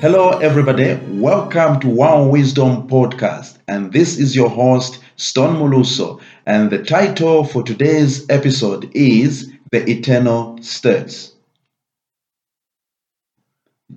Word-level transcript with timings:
Hello, 0.00 0.30
everybody. 0.38 0.94
Welcome 1.20 1.80
to 1.80 1.88
One 1.88 2.28
Wisdom 2.30 2.86
Podcast. 2.88 3.58
And 3.66 3.92
this 3.92 4.16
is 4.16 4.34
your 4.34 4.48
host, 4.48 5.00
Stone 5.16 5.56
Muluso. 5.56 6.20
And 6.46 6.70
the 6.70 6.84
title 6.84 7.42
for 7.44 7.64
today's 7.64 8.24
episode 8.30 8.90
is 8.94 9.52
The 9.72 9.88
Eternal 9.90 10.62
States. 10.62 11.32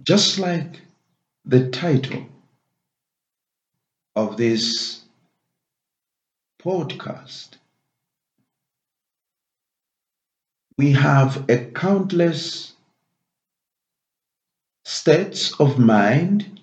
Just 0.03 0.39
like 0.39 0.81
the 1.45 1.69
title 1.69 2.25
of 4.15 4.37
this 4.37 5.01
podcast, 6.63 7.57
we 10.79 10.93
have 10.93 11.47
a 11.47 11.57
countless 11.71 12.70
states 14.91 15.53
of 15.59 15.79
mind 15.79 16.59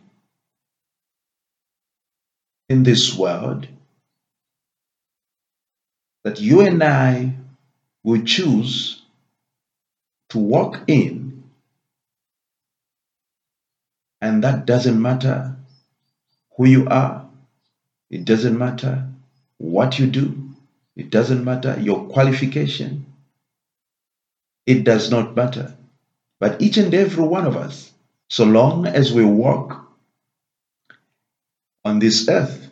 in 2.68 2.82
this 2.82 3.14
world 3.16 3.66
that 6.24 6.38
you 6.38 6.60
and 6.60 6.84
I 6.84 7.38
will 8.04 8.22
choose 8.22 9.02
to 10.28 10.38
walk 10.38 10.82
in, 10.88 11.44
and 14.20 14.44
that 14.44 14.66
doesn't 14.66 15.00
matter 15.00 15.56
who 16.56 16.66
you 16.66 16.86
are, 16.88 17.26
it 18.10 18.26
doesn't 18.26 18.58
matter 18.58 19.08
what 19.56 19.98
you 19.98 20.06
do, 20.06 20.50
it 20.96 21.08
doesn't 21.10 21.44
matter 21.44 21.80
your 21.80 22.08
qualification, 22.08 23.06
it 24.66 24.84
does 24.84 25.10
not 25.10 25.34
matter. 25.34 25.74
But 26.40 26.60
each 26.60 26.76
and 26.76 26.92
every 26.92 27.24
one 27.26 27.46
of 27.46 27.56
us 27.56 27.90
so 28.28 28.44
long 28.44 28.86
as 28.86 29.12
we 29.12 29.24
walk 29.24 29.88
on 31.84 31.98
this 31.98 32.28
earth, 32.28 32.70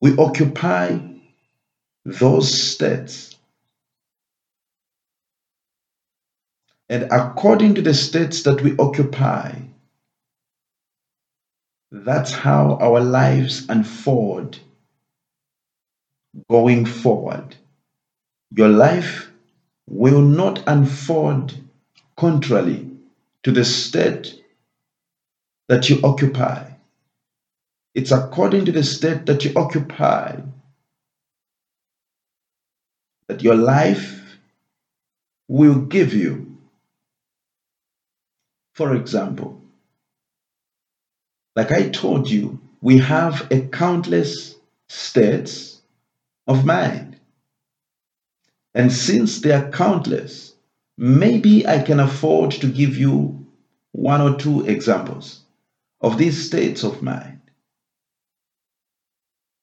we 0.00 0.16
occupy 0.18 0.98
those 2.04 2.52
states. 2.72 3.36
And 6.88 7.04
according 7.12 7.74
to 7.76 7.82
the 7.82 7.94
states 7.94 8.42
that 8.44 8.62
we 8.62 8.76
occupy, 8.78 9.60
that's 11.90 12.32
how 12.32 12.76
our 12.80 13.00
lives 13.00 13.68
unfold 13.68 14.60
going 16.50 16.84
forward. 16.84 17.56
Your 18.52 18.68
life 18.68 19.30
will 19.88 20.22
not 20.22 20.62
unfold 20.66 21.54
contrarily 22.16 22.85
to 23.46 23.52
the 23.52 23.64
state 23.64 24.42
that 25.68 25.88
you 25.88 26.00
occupy. 26.02 26.68
It's 27.94 28.10
according 28.10 28.64
to 28.64 28.72
the 28.72 28.82
state 28.82 29.26
that 29.26 29.44
you 29.44 29.52
occupy 29.54 30.40
that 33.28 33.44
your 33.44 33.54
life 33.54 34.36
will 35.46 35.76
give 35.76 36.12
you. 36.12 36.58
For 38.74 38.96
example, 38.96 39.60
like 41.54 41.70
I 41.70 41.90
told 41.90 42.28
you, 42.28 42.58
we 42.80 42.98
have 42.98 43.46
a 43.52 43.60
countless 43.60 44.56
states 44.88 45.80
of 46.48 46.66
mind. 46.66 47.16
And 48.74 48.92
since 48.92 49.40
they 49.40 49.52
are 49.52 49.70
countless, 49.70 50.55
Maybe 50.98 51.66
I 51.66 51.82
can 51.82 52.00
afford 52.00 52.52
to 52.52 52.68
give 52.68 52.96
you 52.96 53.46
one 53.92 54.20
or 54.22 54.36
two 54.36 54.66
examples 54.66 55.42
of 56.00 56.18
these 56.18 56.46
states 56.46 56.84
of 56.84 57.02
mind. 57.02 57.40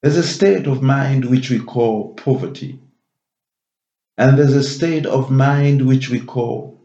There's 0.01 0.17
a 0.17 0.23
state 0.23 0.67
of 0.67 0.81
mind 0.83 1.25
which 1.25 1.49
we 1.49 1.59
call 1.59 2.13
poverty, 2.13 2.79
and 4.17 4.37
there's 4.37 4.55
a 4.55 4.63
state 4.63 5.05
of 5.05 5.31
mind 5.31 5.81
which 5.87 6.09
we 6.09 6.19
call 6.19 6.79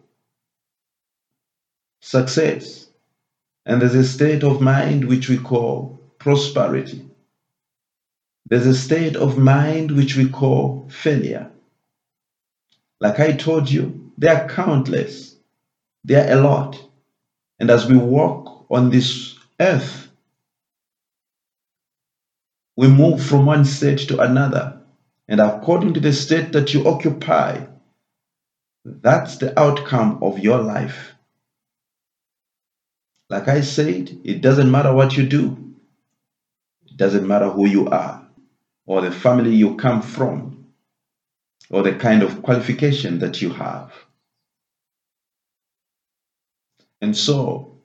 success, 2.01 2.89
and 3.67 3.83
there's 3.83 3.95
a 3.95 4.05
state 4.05 4.45
of 4.45 4.61
mind 4.61 5.05
which 5.05 5.29
we 5.29 5.39
call 5.39 6.01
prosperity. 6.19 7.05
There's 8.47 8.67
a 8.67 8.75
state 8.75 9.17
of 9.17 9.37
mind 9.37 9.91
which 9.91 10.17
we 10.17 10.29
call 10.31 10.89
failure. 10.91 11.51
Like 13.01 13.21
I 13.21 13.33
told 13.33 13.71
you, 13.71 14.08
they 14.19 14.29
are 14.29 14.49
countless. 14.49 15.37
They 16.05 16.17
are 16.17 16.39
a 16.39 16.41
lot. 16.41 16.83
And 17.61 17.71
as 17.71 17.87
we 17.87 17.97
walk 17.97 18.67
on 18.69 18.91
this 18.91 19.39
earth, 19.61 20.09
we 22.77 22.89
move 22.89 23.25
from 23.25 23.47
one 23.47 23.65
state 23.65 23.99
to 24.09 24.21
another. 24.21 24.81
And 25.29 25.41
according 25.41 25.95
to 25.95 26.01
the 26.01 26.13
state 26.13 26.53
that 26.53 26.75
you 26.75 26.89
occupy, 26.89 27.67
that's 28.85 29.37
the 29.37 29.59
outcome 29.59 30.19
of 30.23 30.41
your 30.41 30.59
life. 30.59 31.15
Like 33.31 33.47
I 33.47 33.61
said, 33.61 34.21
it 34.25 34.41
doesn't 34.41 34.71
matter 34.71 34.93
what 34.93 35.17
you 35.17 35.29
do, 35.29 35.75
it 36.87 36.97
doesn't 36.97 37.27
matter 37.27 37.51
who 37.51 37.69
you 37.69 37.89
are 37.89 38.27
or 38.87 39.03
the 39.03 39.13
family 39.13 39.55
you 39.55 39.77
come 39.77 40.03
from 40.03 40.67
or 41.71 41.83
the 41.83 41.95
kind 41.95 42.23
of 42.23 42.43
qualification 42.43 43.21
that 43.21 43.43
you 43.43 43.51
have. 43.51 43.93
And 47.01 47.17
so, 47.17 47.79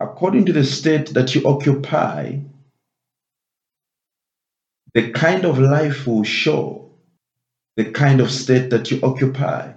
according 0.00 0.46
to 0.46 0.52
the 0.52 0.64
state 0.64 1.14
that 1.14 1.34
you 1.34 1.46
occupy, 1.46 2.40
the 4.94 5.10
kind 5.12 5.44
of 5.44 5.58
life 5.58 6.06
will 6.06 6.24
show 6.24 6.90
the 7.76 7.90
kind 7.92 8.20
of 8.20 8.30
state 8.30 8.70
that 8.70 8.90
you 8.90 9.00
occupy. 9.02 9.72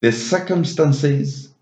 The 0.00 0.12
circumstances 0.12 1.52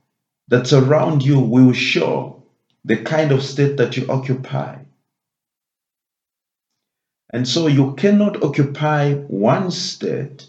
that 0.48 0.66
surround 0.66 1.24
you 1.24 1.40
will 1.40 1.72
show 1.72 2.44
the 2.84 2.98
kind 2.98 3.32
of 3.32 3.42
state 3.42 3.78
that 3.78 3.96
you 3.96 4.06
occupy. 4.08 4.78
And 7.30 7.46
so 7.48 7.66
you 7.66 7.94
cannot 7.94 8.44
occupy 8.44 9.14
one 9.14 9.70
state, 9.72 10.48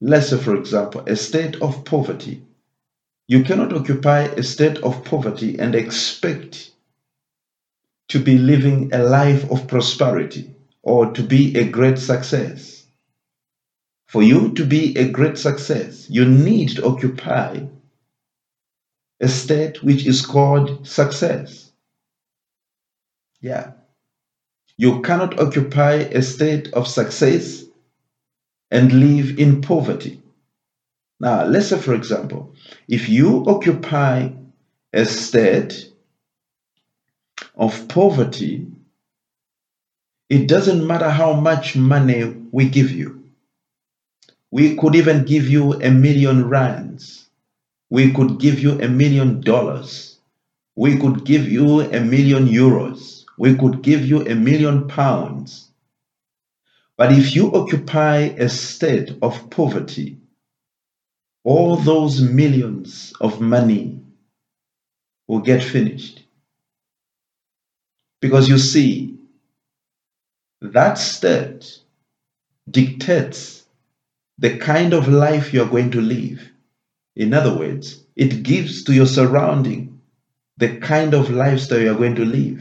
let's 0.00 0.28
say, 0.28 0.38
for 0.38 0.54
example, 0.54 1.00
a 1.06 1.16
state 1.16 1.60
of 1.60 1.84
poverty, 1.84 2.44
you 3.28 3.44
cannot 3.44 3.72
occupy 3.74 4.20
a 4.22 4.42
state 4.42 4.78
of 4.78 5.04
poverty 5.04 5.58
and 5.60 5.74
expect 5.74 6.70
to 8.08 8.18
be 8.18 8.38
living 8.38 8.92
a 8.94 8.98
life 9.02 9.50
of 9.50 9.68
prosperity 9.68 10.54
or 10.82 11.12
to 11.12 11.22
be 11.22 11.56
a 11.56 11.68
great 11.68 11.98
success. 11.98 12.84
For 14.08 14.22
you 14.22 14.54
to 14.54 14.64
be 14.64 14.96
a 14.98 15.08
great 15.10 15.38
success, 15.38 16.08
you 16.10 16.24
need 16.26 16.70
to 16.76 16.84
occupy 16.84 17.60
a 19.20 19.28
state 19.28 19.82
which 19.82 20.06
is 20.06 20.24
called 20.24 20.86
success. 20.86 21.70
Yeah. 23.40 23.72
You 24.78 25.02
cannot 25.02 25.40
occupy 25.40 25.94
a 25.94 26.22
state 26.22 26.72
of 26.72 26.88
success 26.88 27.64
and 28.70 28.92
live 28.92 29.38
in 29.38 29.60
poverty. 29.60 30.22
Now, 31.20 31.44
let's 31.46 31.68
say, 31.68 31.78
for 31.78 31.94
example, 31.94 32.54
if 32.86 33.08
you 33.08 33.44
occupy 33.46 34.30
a 34.92 35.04
state 35.04 35.92
of 37.56 37.88
poverty, 37.88 38.66
it 40.28 40.46
doesn't 40.46 40.86
matter 40.86 41.10
how 41.10 41.34
much 41.34 41.74
money 41.76 42.24
we 42.52 42.68
give 42.68 42.92
you. 42.92 43.24
We 44.50 44.76
could 44.76 44.94
even 44.94 45.24
give 45.24 45.48
you 45.48 45.74
a 45.74 45.90
million 45.90 46.48
rands. 46.48 47.26
We 47.90 48.12
could 48.12 48.38
give 48.38 48.60
you 48.60 48.80
a 48.80 48.88
million 48.88 49.40
dollars. 49.40 50.18
We 50.76 50.98
could 50.98 51.24
give 51.24 51.48
you 51.48 51.80
a 51.80 52.00
million 52.00 52.46
euros. 52.46 53.24
We 53.36 53.56
could 53.56 53.82
give 53.82 54.06
you 54.06 54.26
a 54.26 54.34
million 54.34 54.88
pounds. 54.88 55.70
But 56.96 57.12
if 57.12 57.34
you 57.34 57.52
occupy 57.52 58.16
a 58.38 58.48
state 58.48 59.16
of 59.22 59.50
poverty, 59.50 60.17
all 61.48 61.76
those 61.76 62.20
millions 62.20 63.14
of 63.22 63.40
money 63.40 64.02
will 65.26 65.40
get 65.40 65.64
finished. 65.64 66.22
Because 68.20 68.50
you 68.50 68.58
see, 68.58 69.16
that 70.60 70.98
state 70.98 71.78
dictates 72.70 73.64
the 74.36 74.58
kind 74.58 74.92
of 74.92 75.08
life 75.08 75.54
you're 75.54 75.70
going 75.70 75.90
to 75.92 76.02
live. 76.02 76.46
In 77.16 77.32
other 77.32 77.56
words, 77.56 78.04
it 78.14 78.42
gives 78.42 78.84
to 78.84 78.92
your 78.92 79.06
surrounding 79.06 80.02
the 80.58 80.76
kind 80.76 81.14
of 81.14 81.30
lifestyle 81.30 81.80
you're 81.80 81.94
going 81.94 82.16
to 82.16 82.26
live. 82.26 82.60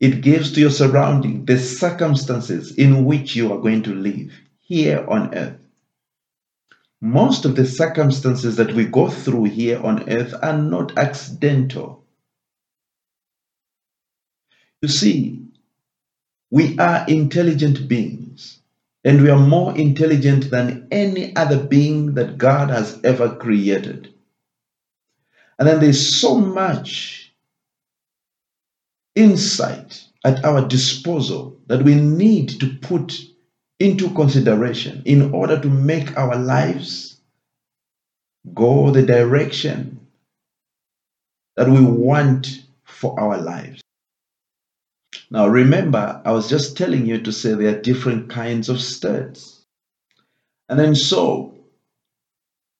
It 0.00 0.20
gives 0.20 0.52
to 0.52 0.60
your 0.60 0.70
surrounding 0.70 1.46
the 1.46 1.58
circumstances 1.58 2.76
in 2.76 3.06
which 3.06 3.34
you 3.34 3.54
are 3.54 3.62
going 3.62 3.84
to 3.84 3.94
live 3.94 4.32
here 4.60 5.06
on 5.08 5.34
earth. 5.34 5.63
Most 7.04 7.44
of 7.44 7.54
the 7.54 7.66
circumstances 7.66 8.56
that 8.56 8.72
we 8.72 8.86
go 8.86 9.10
through 9.10 9.44
here 9.44 9.78
on 9.78 10.08
earth 10.08 10.32
are 10.42 10.56
not 10.56 10.96
accidental. 10.96 12.02
You 14.80 14.88
see, 14.88 15.48
we 16.50 16.78
are 16.78 17.04
intelligent 17.06 17.88
beings, 17.88 18.58
and 19.04 19.20
we 19.20 19.28
are 19.28 19.38
more 19.38 19.76
intelligent 19.76 20.50
than 20.50 20.88
any 20.90 21.36
other 21.36 21.62
being 21.62 22.14
that 22.14 22.38
God 22.38 22.70
has 22.70 22.98
ever 23.04 23.36
created. 23.36 24.14
And 25.58 25.68
then 25.68 25.80
there's 25.80 26.18
so 26.18 26.36
much 26.36 27.34
insight 29.14 30.06
at 30.24 30.42
our 30.42 30.66
disposal 30.66 31.60
that 31.66 31.82
we 31.82 31.96
need 31.96 32.60
to 32.60 32.78
put 32.80 33.12
into 33.84 34.08
consideration 34.14 35.02
in 35.04 35.34
order 35.34 35.60
to 35.60 35.68
make 35.68 36.16
our 36.16 36.36
lives 36.36 37.20
go 38.54 38.90
the 38.90 39.02
direction 39.02 40.00
that 41.56 41.68
we 41.68 41.82
want 41.82 42.62
for 42.84 43.20
our 43.20 43.36
lives. 43.36 43.82
Now, 45.30 45.48
remember, 45.48 46.22
I 46.24 46.32
was 46.32 46.48
just 46.48 46.78
telling 46.78 47.04
you 47.04 47.20
to 47.20 47.32
say 47.32 47.52
there 47.52 47.76
are 47.76 47.80
different 47.82 48.30
kinds 48.30 48.70
of 48.70 48.80
states. 48.80 49.60
And 50.70 50.78
then, 50.78 50.94
so, 50.94 51.54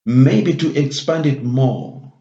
maybe 0.07 0.55
to 0.55 0.75
expand 0.75 1.27
it 1.27 1.43
more, 1.43 2.13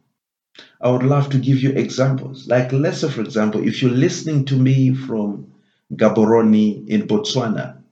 I 0.81 0.89
would 0.89 1.03
love 1.03 1.29
to 1.29 1.37
give 1.37 1.59
you 1.59 1.69
examples. 1.71 2.47
Like, 2.47 2.73
let's 2.73 2.99
say, 2.99 3.09
for 3.09 3.21
example, 3.21 3.65
if 3.65 3.81
you're 3.81 3.91
listening 3.91 4.43
to 4.45 4.55
me 4.55 4.93
from 4.93 5.53
Gaborone 5.93 6.85
in 6.89 7.07
Botswana, 7.07 7.82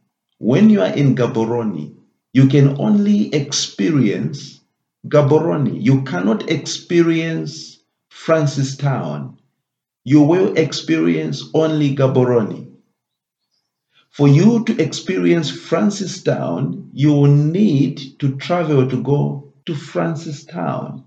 when 0.42 0.72
you 0.72 0.82
are 0.82 0.92
in 0.92 1.16
Gaborone, 1.16 1.94
you 2.34 2.48
can 2.48 2.82
only 2.82 3.32
experience 3.32 4.60
Gaborone. 5.08 5.80
You 5.80 6.02
cannot 6.02 6.50
experience 6.50 7.78
Francistown. 8.12 9.38
You 10.04 10.24
will 10.24 10.58
experience 10.58 11.44
only 11.54 11.96
Gaborone. 11.96 12.74
For 14.10 14.28
you 14.28 14.64
to 14.66 14.82
experience 14.82 15.52
Francistown, 15.52 16.90
you 16.92 17.14
will 17.14 17.32
need 17.32 18.02
to 18.20 18.36
travel 18.38 18.90
to 18.90 19.04
go 19.04 19.54
to 19.68 19.74
Francistown. 19.74 21.04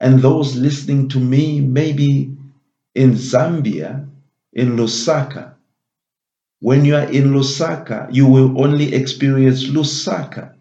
And 0.00 0.18
those 0.18 0.56
listening 0.56 1.08
to 1.10 1.20
me, 1.20 1.60
maybe 1.60 2.36
in 2.96 3.12
Zambia, 3.12 4.08
in 4.52 4.76
Lusaka, 4.76 5.53
when 6.60 6.84
you 6.84 6.96
are 6.96 7.10
in 7.10 7.32
Lusaka, 7.32 8.08
you 8.12 8.26
will 8.26 8.62
only 8.62 8.94
experience 8.94 9.64
Lusaka 9.64 10.54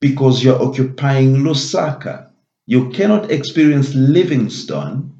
because 0.00 0.42
you're 0.42 0.60
occupying 0.62 1.36
Lusaka. 1.36 2.30
You 2.66 2.90
cannot 2.90 3.30
experience 3.30 3.94
Livingstone 3.94 5.12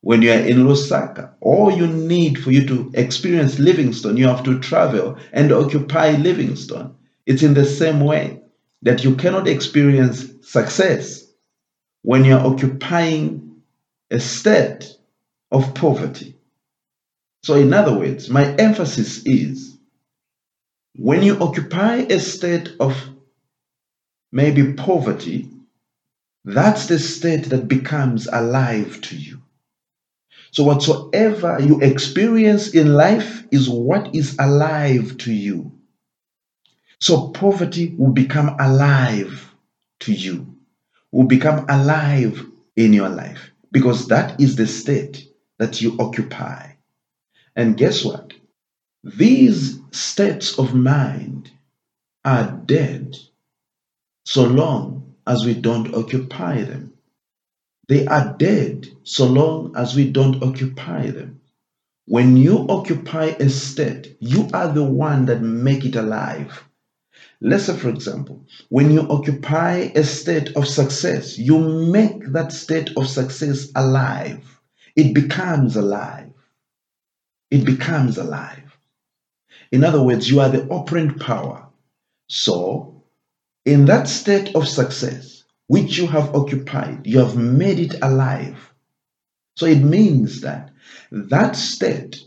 when 0.00 0.22
you 0.22 0.30
are 0.30 0.40
in 0.40 0.64
Lusaka. 0.66 1.34
All 1.40 1.70
you 1.70 1.86
need 1.86 2.42
for 2.42 2.50
you 2.50 2.66
to 2.66 2.90
experience 2.94 3.58
Livingstone, 3.58 4.16
you 4.16 4.26
have 4.28 4.44
to 4.44 4.58
travel 4.60 5.18
and 5.32 5.52
occupy 5.52 6.12
Livingstone. 6.12 6.96
It's 7.26 7.42
in 7.42 7.52
the 7.54 7.66
same 7.66 8.00
way 8.00 8.40
that 8.82 9.04
you 9.04 9.16
cannot 9.16 9.48
experience 9.48 10.26
success 10.40 11.26
when 12.02 12.24
you're 12.24 12.40
occupying 12.40 13.60
a 14.10 14.20
state 14.20 14.96
of 15.50 15.74
poverty. 15.74 16.37
So, 17.48 17.54
in 17.54 17.72
other 17.72 17.96
words, 17.96 18.28
my 18.28 18.54
emphasis 18.56 19.24
is 19.24 19.78
when 20.96 21.22
you 21.22 21.38
occupy 21.38 21.94
a 21.94 22.20
state 22.20 22.72
of 22.78 22.94
maybe 24.30 24.74
poverty, 24.74 25.48
that's 26.44 26.88
the 26.88 26.98
state 26.98 27.46
that 27.46 27.66
becomes 27.66 28.26
alive 28.26 29.00
to 29.00 29.16
you. 29.16 29.40
So, 30.50 30.64
whatsoever 30.64 31.56
you 31.58 31.80
experience 31.80 32.74
in 32.74 32.92
life 32.92 33.44
is 33.50 33.66
what 33.66 34.14
is 34.14 34.36
alive 34.38 35.16
to 35.16 35.32
you. 35.32 35.72
So, 37.00 37.28
poverty 37.28 37.94
will 37.96 38.12
become 38.12 38.56
alive 38.60 39.54
to 40.00 40.12
you, 40.12 40.54
will 41.12 41.28
become 41.28 41.64
alive 41.70 42.44
in 42.76 42.92
your 42.92 43.08
life 43.08 43.52
because 43.72 44.08
that 44.08 44.38
is 44.38 44.56
the 44.56 44.66
state 44.66 45.26
that 45.56 45.80
you 45.80 45.96
occupy. 45.98 46.72
And 47.58 47.76
guess 47.76 48.04
what? 48.04 48.34
These 49.02 49.80
states 49.90 50.60
of 50.60 50.76
mind 50.76 51.50
are 52.24 52.52
dead 52.64 53.16
so 54.24 54.44
long 54.44 55.16
as 55.26 55.44
we 55.44 55.54
don't 55.54 55.92
occupy 55.92 56.62
them. 56.62 56.92
They 57.88 58.06
are 58.06 58.36
dead 58.38 58.86
so 59.02 59.26
long 59.26 59.74
as 59.74 59.96
we 59.96 60.08
don't 60.08 60.40
occupy 60.40 61.10
them. 61.10 61.40
When 62.06 62.36
you 62.36 62.64
occupy 62.68 63.34
a 63.40 63.50
state, 63.50 64.16
you 64.20 64.48
are 64.54 64.72
the 64.72 64.84
one 64.84 65.26
that 65.26 65.42
make 65.42 65.84
it 65.84 65.96
alive. 65.96 66.64
Let's 67.40 67.64
say, 67.64 67.76
for 67.76 67.88
example, 67.88 68.46
when 68.68 68.92
you 68.92 69.00
occupy 69.00 69.90
a 69.96 70.04
state 70.04 70.54
of 70.54 70.68
success, 70.68 71.36
you 71.36 71.58
make 71.58 72.24
that 72.32 72.52
state 72.52 72.96
of 72.96 73.08
success 73.08 73.68
alive. 73.74 74.44
It 74.94 75.12
becomes 75.12 75.74
alive. 75.74 76.27
It 77.50 77.64
becomes 77.64 78.18
alive. 78.18 78.76
In 79.72 79.84
other 79.84 80.02
words, 80.02 80.30
you 80.30 80.40
are 80.40 80.50
the 80.50 80.68
operant 80.68 81.20
power. 81.20 81.66
So, 82.28 83.02
in 83.64 83.86
that 83.86 84.08
state 84.08 84.54
of 84.54 84.68
success, 84.68 85.44
which 85.66 85.98
you 85.98 86.06
have 86.06 86.34
occupied, 86.34 87.06
you 87.06 87.18
have 87.18 87.36
made 87.36 87.78
it 87.78 87.94
alive. 88.02 88.72
So 89.56 89.66
it 89.66 89.80
means 89.80 90.42
that 90.42 90.70
that 91.10 91.56
state 91.56 92.22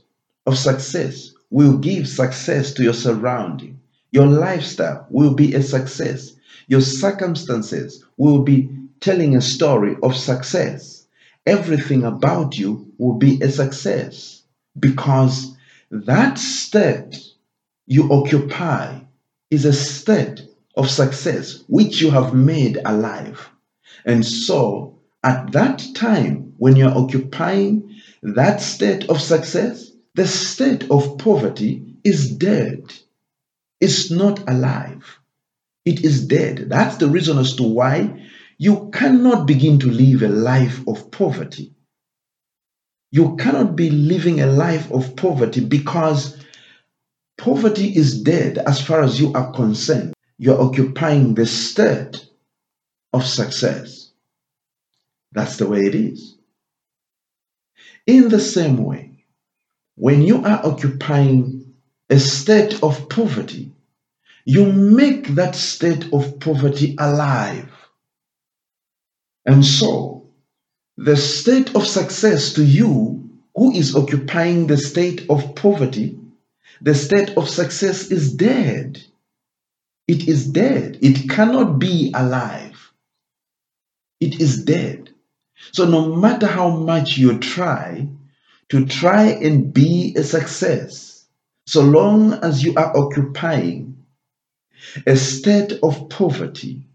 of 0.46 0.58
success 0.58 1.32
will 1.50 1.78
give 1.78 2.08
success 2.08 2.74
to 2.74 2.84
your 2.84 2.94
surrounding. 2.94 3.80
Your 4.12 4.28
lifestyle 4.28 5.08
will 5.10 5.34
be 5.34 5.54
a 5.56 5.62
success. 5.64 6.34
Your 6.68 6.82
circumstances 6.82 8.04
will 8.18 8.44
be 8.44 8.70
telling 9.00 9.36
a 9.36 9.42
story 9.42 9.96
of 10.04 10.16
success. 10.16 11.08
Everything 11.46 12.04
about 12.04 12.58
you 12.58 12.92
will 12.98 13.18
be 13.18 13.42
a 13.42 13.50
success 13.50 14.41
because 14.80 15.56
that 15.90 16.38
state 16.38 17.18
you 17.88 18.12
occupy 18.12 19.00
is 19.50 19.66
a 19.66 19.74
state 19.74 20.42
of 20.76 20.90
success 20.90 21.64
which 21.68 22.02
you 22.02 22.12
have 22.12 22.34
made 22.34 22.78
alive. 22.86 23.50
And 24.06 24.26
so, 24.26 25.00
at 25.24 25.52
that 25.52 25.84
time, 25.94 26.54
when 26.58 26.76
you're 26.76 26.98
occupying 26.98 28.00
that 28.24 28.62
state 28.62 29.10
of 29.10 29.22
success, 29.22 29.92
the 30.16 30.28
state 30.28 30.90
of 30.90 31.18
poverty 31.18 31.96
is 32.04 32.32
dead. 32.32 32.94
It's 33.80 34.12
not 34.12 34.48
alive. 34.50 35.20
It 35.86 36.04
is 36.06 36.28
dead. 36.28 36.70
That's 36.70 36.98
the 36.98 37.10
reason 37.10 37.38
as 37.38 37.56
to 37.56 37.64
why 37.64 38.28
you 38.58 38.90
cannot 38.94 39.48
begin 39.48 39.80
to 39.80 39.92
live 39.92 40.22
a 40.22 40.28
life 40.28 40.88
of 40.88 41.12
poverty. 41.12 41.74
You 43.12 43.36
cannot 43.38 43.76
be 43.76 43.90
living 43.90 44.42
a 44.42 44.48
life 44.48 44.92
of 44.92 45.16
poverty 45.16 45.62
because 45.62 46.38
poverty 47.38 47.96
is 47.96 48.22
dead 48.24 48.58
as 48.60 48.82
far 48.82 49.02
as 49.04 49.20
you 49.20 49.34
are 49.34 49.52
concerned. 49.52 50.14
You're 50.38 50.62
occupying 50.62 51.36
the 51.36 51.46
state 51.46 52.26
of 53.14 53.26
success. 53.26 54.12
That's 55.34 55.58
the 55.58 55.68
way 55.68 55.82
it 55.82 55.96
is. 55.96 56.38
In 58.08 58.30
the 58.30 58.40
same 58.40 58.84
way, 58.84 59.26
when 59.96 60.22
you 60.22 60.44
are 60.44 60.66
occupying 60.66 61.76
a 62.10 62.20
state 62.20 62.82
of 62.84 63.10
poverty, 63.10 63.72
you 64.46 64.72
make 64.72 65.28
that 65.36 65.56
state 65.56 66.12
of 66.14 66.40
poverty 66.40 66.96
alive. 67.00 67.70
And 69.46 69.66
so, 69.66 70.11
the 70.98 71.18
state 71.18 71.76
of 71.76 71.88
success 71.88 72.54
to 72.54 72.64
you, 72.64 73.30
who 73.56 73.72
is 73.72 73.96
occupying 73.96 74.68
the 74.68 74.78
state 74.78 75.26
of 75.30 75.56
poverty, 75.56 76.18
the 76.82 76.96
state 76.96 77.32
of 77.38 77.50
success 77.50 78.12
is 78.12 78.34
dead. 78.34 79.02
It 80.08 80.28
is 80.28 80.48
dead. 80.48 81.00
It 81.02 81.30
cannot 81.30 81.80
be 81.80 82.12
alive. 82.16 82.92
It 84.20 84.42
is 84.42 84.64
dead. 84.64 85.10
So, 85.72 85.86
no 85.86 86.16
matter 86.16 86.48
how 86.48 86.70
much 86.70 87.18
you 87.18 87.38
try 87.40 88.10
to 88.70 88.86
try 88.86 89.28
and 89.28 89.74
be 89.74 90.14
a 90.18 90.24
success, 90.24 91.26
so 91.66 91.82
long 91.82 92.34
as 92.34 92.64
you 92.64 92.74
are 92.76 92.96
occupying 92.98 94.06
a 95.06 95.16
state 95.16 95.74
of 95.84 96.10
poverty, 96.10 96.88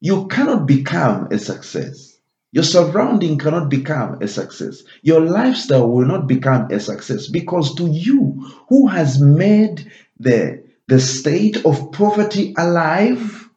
you 0.00 0.28
cannot 0.28 0.66
become 0.66 1.28
a 1.32 1.38
success. 1.38 2.09
Your 2.52 2.64
surrounding 2.64 3.38
cannot 3.38 3.68
become 3.68 4.20
a 4.22 4.28
success. 4.28 4.82
Your 5.02 5.20
lifestyle 5.20 5.88
will 5.88 6.06
not 6.06 6.26
become 6.26 6.70
a 6.70 6.80
success 6.80 7.28
because 7.28 7.76
to 7.76 7.86
you, 7.86 8.50
who 8.68 8.88
has 8.88 9.20
made 9.20 9.90
the, 10.18 10.64
the 10.88 11.00
state 11.00 11.64
of 11.64 11.92
poverty 11.92 12.54
alive, 12.58 13.48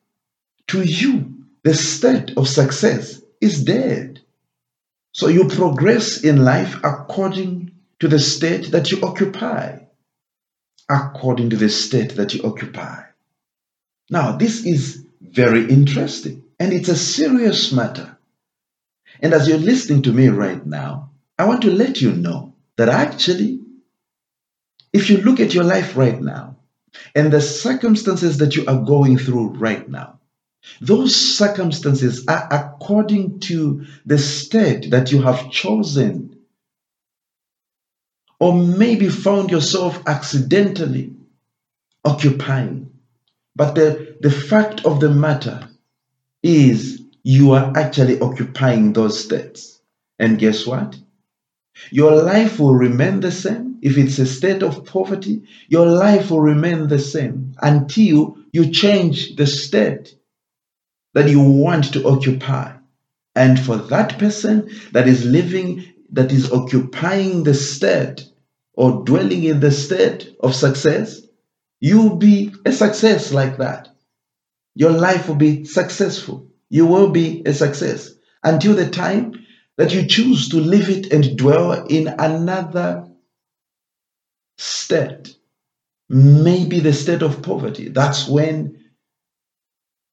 to 0.67 0.83
you, 0.83 1.45
the 1.63 1.73
state 1.73 2.37
of 2.37 2.47
success 2.47 3.21
is 3.41 3.63
dead. 3.63 4.21
So 5.11 5.27
you 5.27 5.47
progress 5.47 6.23
in 6.23 6.43
life 6.43 6.77
according 6.83 7.71
to 7.99 8.07
the 8.07 8.19
state 8.19 8.71
that 8.71 8.91
you 8.91 9.01
occupy. 9.01 9.79
According 10.89 11.51
to 11.51 11.57
the 11.57 11.69
state 11.69 12.15
that 12.15 12.33
you 12.33 12.43
occupy. 12.43 13.03
Now, 14.09 14.37
this 14.37 14.65
is 14.65 15.05
very 15.21 15.67
interesting 15.69 16.43
and 16.59 16.73
it's 16.73 16.89
a 16.89 16.95
serious 16.95 17.71
matter. 17.71 18.12
And 19.21 19.33
as 19.33 19.47
you're 19.47 19.57
listening 19.57 20.03
to 20.03 20.11
me 20.11 20.27
right 20.29 20.65
now, 20.65 21.11
I 21.37 21.45
want 21.45 21.61
to 21.63 21.71
let 21.71 22.01
you 22.01 22.11
know 22.13 22.55
that 22.77 22.89
actually, 22.89 23.61
if 24.91 25.09
you 25.09 25.17
look 25.17 25.39
at 25.39 25.53
your 25.53 25.63
life 25.63 25.95
right 25.97 26.19
now 26.21 26.57
and 27.15 27.31
the 27.31 27.41
circumstances 27.41 28.37
that 28.39 28.55
you 28.55 28.65
are 28.67 28.81
going 28.83 29.17
through 29.17 29.49
right 29.49 29.87
now, 29.87 30.19
those 30.79 31.15
circumstances 31.15 32.25
are 32.27 32.47
according 32.49 33.39
to 33.41 33.85
the 34.05 34.17
state 34.17 34.91
that 34.91 35.11
you 35.11 35.21
have 35.21 35.51
chosen, 35.51 36.39
or 38.39 38.53
maybe 38.53 39.09
found 39.09 39.51
yourself 39.51 40.01
accidentally 40.07 41.15
occupying. 42.05 42.91
But 43.55 43.75
the, 43.75 44.17
the 44.21 44.31
fact 44.31 44.85
of 44.85 44.99
the 44.99 45.09
matter 45.09 45.69
is 46.41 47.02
you 47.23 47.53
are 47.53 47.71
actually 47.77 48.19
occupying 48.19 48.93
those 48.93 49.23
states. 49.23 49.81
And 50.19 50.37
guess 50.37 50.67
what? 50.67 50.97
Your 51.89 52.21
life 52.21 52.59
will 52.59 52.75
remain 52.75 53.21
the 53.21 53.31
same. 53.31 53.79
If 53.81 53.97
it's 53.97 54.19
a 54.19 54.25
state 54.25 54.61
of 54.61 54.85
poverty, 54.85 55.43
your 55.67 55.87
life 55.87 56.31
will 56.31 56.41
remain 56.41 56.87
the 56.87 56.99
same 56.99 57.55
until 57.61 58.37
you 58.51 58.71
change 58.71 59.35
the 59.35 59.47
state 59.47 60.15
that 61.13 61.29
you 61.29 61.41
want 61.41 61.93
to 61.93 62.07
occupy. 62.07 62.73
And 63.35 63.59
for 63.59 63.77
that 63.77 64.19
person 64.19 64.69
that 64.91 65.07
is 65.07 65.25
living, 65.25 65.85
that 66.11 66.31
is 66.31 66.51
occupying 66.51 67.43
the 67.43 67.53
state 67.53 68.29
or 68.73 69.03
dwelling 69.03 69.43
in 69.43 69.59
the 69.59 69.71
state 69.71 70.35
of 70.39 70.55
success, 70.55 71.21
you'll 71.79 72.17
be 72.17 72.53
a 72.65 72.71
success 72.71 73.33
like 73.33 73.57
that. 73.57 73.89
Your 74.75 74.91
life 74.91 75.27
will 75.27 75.35
be 75.35 75.65
successful. 75.65 76.47
You 76.69 76.85
will 76.85 77.11
be 77.11 77.43
a 77.45 77.53
success 77.53 78.11
until 78.43 78.75
the 78.75 78.89
time 78.89 79.45
that 79.77 79.93
you 79.93 80.07
choose 80.07 80.49
to 80.49 80.57
leave 80.57 80.89
it 80.89 81.11
and 81.11 81.37
dwell 81.37 81.85
in 81.87 82.07
another 82.07 83.07
state. 84.57 85.35
Maybe 86.09 86.79
the 86.79 86.93
state 86.93 87.21
of 87.21 87.41
poverty. 87.41 87.89
That's 87.89 88.27
when 88.27 88.79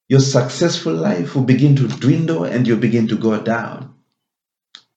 your 0.09 0.19
successful 0.19 0.93
life 0.93 1.35
will 1.35 1.43
begin 1.43 1.75
to 1.77 1.87
dwindle 1.87 2.43
and 2.43 2.67
you 2.67 2.75
begin 2.75 3.07
to 3.09 3.17
go 3.17 3.41
down. 3.41 3.93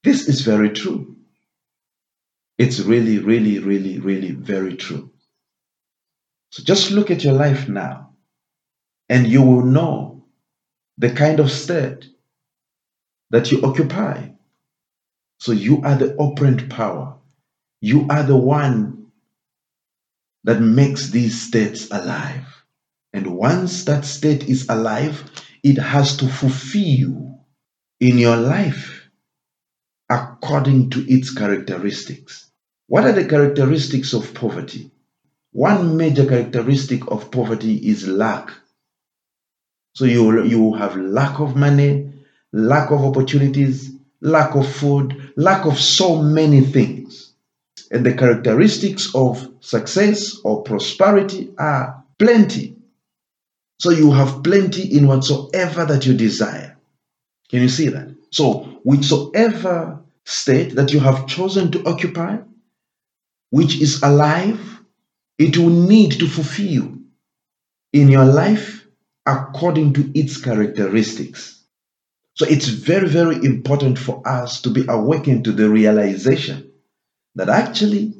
This 0.02 0.28
is 0.28 0.42
very 0.42 0.70
true. 0.70 1.16
It's 2.58 2.80
really, 2.80 3.18
really, 3.18 3.58
really, 3.58 3.98
really 3.98 4.32
very 4.32 4.76
true. 4.76 5.10
So 6.50 6.62
just 6.62 6.90
look 6.90 7.10
at 7.10 7.24
your 7.24 7.34
life 7.34 7.68
now 7.68 8.14
and 9.08 9.26
you 9.26 9.42
will 9.42 9.64
know 9.64 10.13
the 10.98 11.10
kind 11.10 11.40
of 11.40 11.50
state 11.50 12.06
that 13.30 13.50
you 13.50 13.62
occupy. 13.62 14.28
So 15.38 15.52
you 15.52 15.82
are 15.82 15.96
the 15.96 16.16
operant 16.16 16.70
power. 16.70 17.16
You 17.80 18.06
are 18.08 18.22
the 18.22 18.36
one 18.36 19.08
that 20.44 20.60
makes 20.60 21.10
these 21.10 21.42
states 21.42 21.90
alive. 21.90 22.46
And 23.12 23.36
once 23.36 23.84
that 23.84 24.04
state 24.04 24.48
is 24.48 24.68
alive, 24.68 25.30
it 25.62 25.78
has 25.78 26.16
to 26.18 26.28
fulfill 26.28 26.82
you 26.82 27.38
in 28.00 28.18
your 28.18 28.36
life 28.36 29.08
according 30.10 30.90
to 30.90 31.00
its 31.12 31.34
characteristics. 31.34 32.50
What 32.86 33.04
are 33.04 33.12
the 33.12 33.26
characteristics 33.26 34.12
of 34.12 34.34
poverty? 34.34 34.90
One 35.52 35.96
major 35.96 36.26
characteristic 36.26 37.10
of 37.10 37.30
poverty 37.30 37.76
is 37.76 38.06
lack. 38.06 38.50
So 39.94 40.04
you, 40.06 40.42
you 40.44 40.74
have 40.74 40.96
lack 40.96 41.38
of 41.38 41.56
money, 41.56 42.12
lack 42.52 42.90
of 42.90 43.04
opportunities, 43.04 43.92
lack 44.20 44.54
of 44.56 44.70
food, 44.70 45.32
lack 45.36 45.66
of 45.66 45.78
so 45.78 46.20
many 46.20 46.62
things. 46.62 47.32
And 47.90 48.04
the 48.04 48.14
characteristics 48.14 49.14
of 49.14 49.48
success 49.60 50.38
or 50.42 50.62
prosperity 50.62 51.50
are 51.58 52.04
plenty. 52.18 52.76
So 53.78 53.90
you 53.90 54.10
have 54.12 54.42
plenty 54.42 54.96
in 54.96 55.06
whatsoever 55.06 55.84
that 55.84 56.06
you 56.06 56.14
desire. 56.14 56.76
Can 57.50 57.62
you 57.62 57.68
see 57.68 57.88
that? 57.88 58.14
So, 58.30 58.80
whichsoever 58.84 60.00
state 60.24 60.74
that 60.74 60.92
you 60.92 60.98
have 61.00 61.26
chosen 61.26 61.70
to 61.72 61.84
occupy, 61.86 62.38
which 63.50 63.80
is 63.80 64.02
alive, 64.02 64.80
it 65.38 65.56
will 65.56 65.70
need 65.70 66.12
to 66.12 66.26
fulfill 66.26 66.92
in 67.92 68.08
your 68.08 68.24
life 68.24 68.83
according 69.26 69.94
to 69.94 70.18
its 70.18 70.40
characteristics. 70.40 71.62
So 72.34 72.46
it's 72.46 72.66
very, 72.68 73.08
very 73.08 73.36
important 73.36 73.98
for 73.98 74.26
us 74.26 74.62
to 74.62 74.70
be 74.70 74.84
awakened 74.88 75.44
to 75.44 75.52
the 75.52 75.68
realization 75.68 76.72
that 77.36 77.48
actually, 77.48 78.14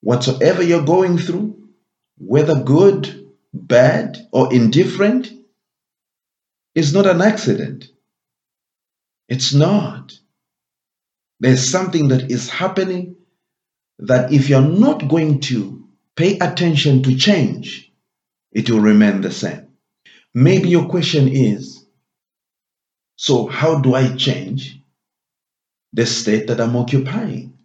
whatsoever 0.00 0.62
you're 0.62 0.84
going 0.84 1.18
through, 1.18 1.68
whether 2.18 2.62
good 2.62 3.30
bad, 3.52 4.18
or 4.32 4.52
indifferent 4.52 5.30
is 6.74 6.94
not 6.94 7.06
an 7.06 7.20
accident. 7.20 7.88
It's 9.28 9.52
not. 9.52 10.12
There's 11.40 11.68
something 11.68 12.08
that 12.08 12.30
is 12.30 12.48
happening 12.48 13.16
that 13.98 14.32
if 14.32 14.48
you're 14.48 14.62
not 14.62 15.08
going 15.08 15.40
to 15.40 15.88
pay 16.16 16.38
attention 16.38 17.02
to 17.04 17.16
change, 17.16 17.92
it 18.52 18.70
will 18.70 18.80
remain 18.80 19.20
the 19.20 19.30
same. 19.30 19.68
Maybe 20.34 20.70
your 20.70 20.88
question 20.88 21.28
is 21.28 21.82
so, 23.16 23.46
how 23.46 23.78
do 23.78 23.94
I 23.94 24.16
change 24.16 24.80
the 25.92 26.06
state 26.06 26.48
that 26.48 26.60
I'm 26.60 26.74
occupying? 26.74 27.56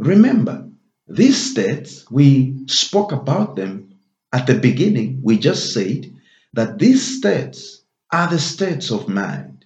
Remember, 0.00 0.68
these 1.06 1.52
states, 1.52 2.04
we 2.10 2.66
spoke 2.66 3.12
about 3.12 3.54
them 3.54 3.94
at 4.32 4.48
the 4.48 4.58
beginning, 4.58 5.20
we 5.22 5.38
just 5.38 5.72
said 5.72 6.12
that 6.54 6.80
these 6.80 7.18
states 7.18 7.82
are 8.12 8.28
the 8.28 8.40
states 8.40 8.90
of 8.90 9.08
mind. 9.08 9.64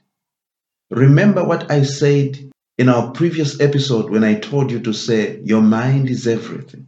Remember 0.91 1.43
what 1.43 1.71
I 1.71 1.85
said 1.85 2.51
in 2.77 2.91
our 2.91 3.13
previous 3.13 3.61
episode 3.61 4.11
when 4.11 4.25
I 4.25 4.35
told 4.35 4.71
you 4.71 4.81
to 4.81 4.93
say, 4.93 5.41
Your 5.43 5.63
mind 5.63 6.11
is 6.11 6.27
everything. 6.27 6.88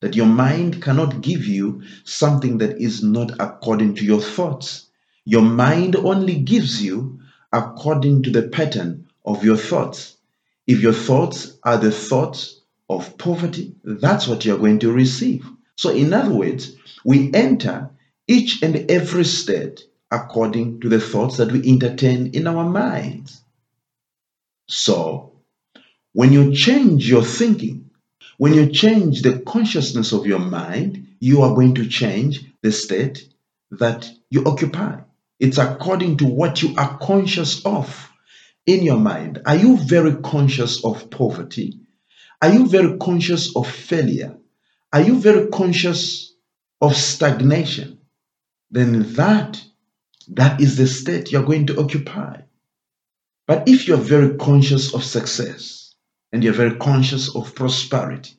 That 0.00 0.14
your 0.14 0.26
mind 0.26 0.80
cannot 0.82 1.20
give 1.22 1.44
you 1.46 1.82
something 2.04 2.58
that 2.58 2.80
is 2.80 3.02
not 3.02 3.32
according 3.40 3.96
to 3.96 4.04
your 4.04 4.20
thoughts. 4.20 4.86
Your 5.24 5.42
mind 5.42 5.96
only 5.96 6.36
gives 6.36 6.82
you 6.82 7.20
according 7.52 8.22
to 8.22 8.30
the 8.30 8.48
pattern 8.48 9.08
of 9.24 9.44
your 9.44 9.56
thoughts. 9.56 10.16
If 10.66 10.80
your 10.82 10.92
thoughts 10.92 11.58
are 11.64 11.78
the 11.78 11.90
thoughts 11.90 12.60
of 12.88 13.18
poverty, 13.18 13.74
that's 13.84 14.28
what 14.28 14.44
you're 14.44 14.58
going 14.58 14.78
to 14.80 14.92
receive. 14.92 15.46
So, 15.76 15.90
in 15.90 16.12
other 16.12 16.34
words, 16.34 16.76
we 17.04 17.32
enter 17.34 17.90
each 18.26 18.62
and 18.62 18.90
every 18.90 19.24
state 19.24 19.80
according 20.10 20.80
to 20.80 20.88
the 20.88 21.00
thoughts 21.00 21.38
that 21.38 21.52
we 21.52 21.68
entertain 21.68 22.28
in 22.28 22.46
our 22.46 22.68
minds. 22.68 23.40
So, 24.68 25.32
when 26.12 26.32
you 26.32 26.54
change 26.54 27.08
your 27.08 27.24
thinking, 27.24 27.87
when 28.38 28.54
you 28.54 28.70
change 28.70 29.22
the 29.22 29.40
consciousness 29.40 30.12
of 30.12 30.24
your 30.24 30.38
mind, 30.38 31.16
you 31.18 31.42
are 31.42 31.54
going 31.54 31.74
to 31.74 31.88
change 31.88 32.44
the 32.62 32.70
state 32.70 33.28
that 33.72 34.08
you 34.30 34.44
occupy. 34.44 35.00
It's 35.40 35.58
according 35.58 36.18
to 36.18 36.26
what 36.26 36.62
you 36.62 36.74
are 36.76 36.98
conscious 36.98 37.66
of 37.66 38.10
in 38.64 38.84
your 38.84 38.98
mind. 38.98 39.42
Are 39.44 39.56
you 39.56 39.76
very 39.76 40.14
conscious 40.16 40.84
of 40.84 41.10
poverty? 41.10 41.80
Are 42.40 42.52
you 42.52 42.68
very 42.68 42.96
conscious 42.98 43.56
of 43.56 43.68
failure? 43.68 44.36
Are 44.92 45.02
you 45.02 45.18
very 45.18 45.48
conscious 45.48 46.32
of 46.80 46.96
stagnation? 46.96 47.98
Then 48.70 49.14
that 49.14 49.60
that 50.28 50.60
is 50.60 50.76
the 50.76 50.86
state 50.86 51.32
you're 51.32 51.42
going 51.42 51.66
to 51.66 51.80
occupy. 51.80 52.42
But 53.48 53.68
if 53.68 53.88
you're 53.88 53.96
very 53.96 54.36
conscious 54.36 54.94
of 54.94 55.02
success 55.02 55.87
and 56.32 56.44
you're 56.44 56.52
very 56.52 56.76
conscious 56.76 57.34
of 57.34 57.54
prosperity, 57.54 58.34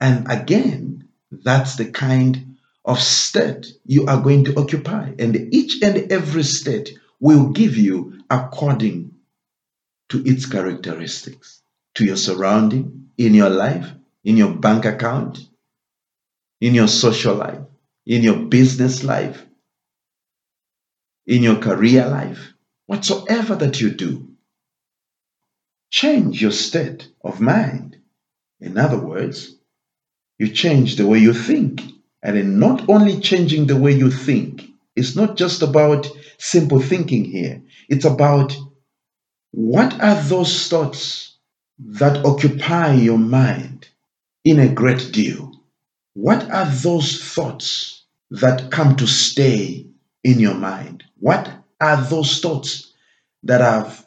and 0.00 0.30
again, 0.30 1.08
that's 1.30 1.76
the 1.76 1.90
kind 1.90 2.56
of 2.84 3.00
state 3.00 3.66
you 3.84 4.06
are 4.06 4.20
going 4.20 4.44
to 4.44 4.58
occupy. 4.58 5.12
And 5.18 5.54
each 5.54 5.82
and 5.82 6.12
every 6.12 6.42
state 6.42 6.98
will 7.20 7.48
give 7.48 7.76
you 7.76 8.20
according 8.30 9.12
to 10.10 10.22
its 10.24 10.46
characteristics, 10.46 11.62
to 11.94 12.04
your 12.04 12.16
surrounding, 12.16 13.08
in 13.16 13.34
your 13.34 13.50
life, 13.50 13.90
in 14.22 14.36
your 14.36 14.54
bank 14.54 14.84
account, 14.84 15.38
in 16.60 16.74
your 16.74 16.88
social 16.88 17.34
life, 17.34 17.60
in 18.06 18.22
your 18.22 18.36
business 18.36 19.02
life, 19.02 19.44
in 21.26 21.42
your 21.42 21.56
career 21.56 22.06
life, 22.06 22.52
whatsoever 22.86 23.54
that 23.56 23.80
you 23.80 23.90
do, 23.90 24.33
change 25.94 26.42
your 26.42 26.50
state 26.50 27.08
of 27.22 27.40
mind. 27.40 27.96
In 28.60 28.76
other 28.76 28.98
words, 28.98 29.54
you 30.38 30.48
change 30.48 30.96
the 30.96 31.06
way 31.06 31.18
you 31.20 31.32
think. 31.32 31.82
And 32.20 32.36
in 32.36 32.58
not 32.58 32.88
only 32.88 33.20
changing 33.20 33.68
the 33.68 33.76
way 33.76 33.92
you 33.92 34.10
think, 34.10 34.64
it's 34.96 35.14
not 35.14 35.36
just 35.36 35.62
about 35.62 36.08
simple 36.36 36.80
thinking 36.80 37.24
here. 37.24 37.62
It's 37.88 38.04
about 38.04 38.56
what 39.52 40.00
are 40.02 40.20
those 40.20 40.66
thoughts 40.66 41.36
that 41.78 42.26
occupy 42.26 42.94
your 42.94 43.18
mind 43.18 43.86
in 44.44 44.58
a 44.58 44.74
great 44.74 45.12
deal? 45.12 45.52
What 46.14 46.50
are 46.50 46.66
those 46.66 47.22
thoughts 47.22 48.02
that 48.32 48.72
come 48.72 48.96
to 48.96 49.06
stay 49.06 49.86
in 50.24 50.40
your 50.40 50.54
mind? 50.54 51.04
What 51.20 51.52
are 51.80 52.02
those 52.02 52.40
thoughts 52.40 52.92
that 53.44 53.60
have 53.60 54.03